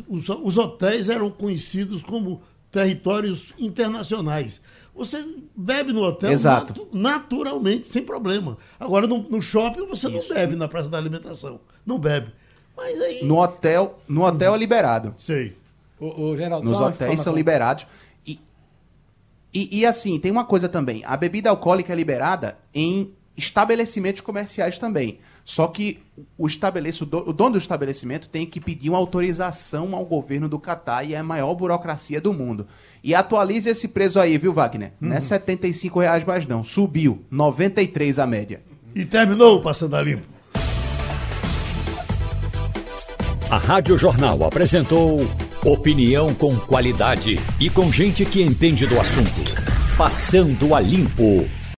[0.08, 4.62] os, os hotéis eram conhecidos como territórios internacionais.
[4.96, 5.24] Você
[5.56, 6.88] bebe no hotel Exato.
[6.92, 8.58] naturalmente, sem problema.
[8.80, 10.30] Agora, no, no shopping, você Isso.
[10.30, 11.60] não bebe na praça da alimentação.
[11.86, 12.32] Não bebe.
[12.76, 13.24] Mas aí...
[13.24, 15.14] No hotel, no hotel é liberado.
[15.18, 15.56] Sei.
[16.00, 17.88] O, o Geraldo, Nos hotéis são liberados.
[18.26, 18.40] E,
[19.54, 21.04] e, e, assim, tem uma coisa também.
[21.06, 25.20] A bebida alcoólica é liberada em estabelecimentos comerciais também.
[25.46, 26.00] Só que
[26.38, 31.04] o, estabelece, o dono do estabelecimento tem que pedir uma autorização ao governo do Catar
[31.04, 32.66] e é a maior burocracia do mundo.
[33.04, 34.94] E atualize esse preço aí, viu, Wagner?
[35.02, 35.10] Uhum.
[35.10, 36.64] Não é 75 reais mais não.
[36.64, 37.24] Subiu.
[37.30, 38.62] 93 a média.
[38.96, 40.34] E terminou Passando a Limpo.
[43.50, 45.20] A Rádio Jornal apresentou
[45.64, 49.42] opinião com qualidade e com gente que entende do assunto.
[49.98, 51.48] Passando a Limpo.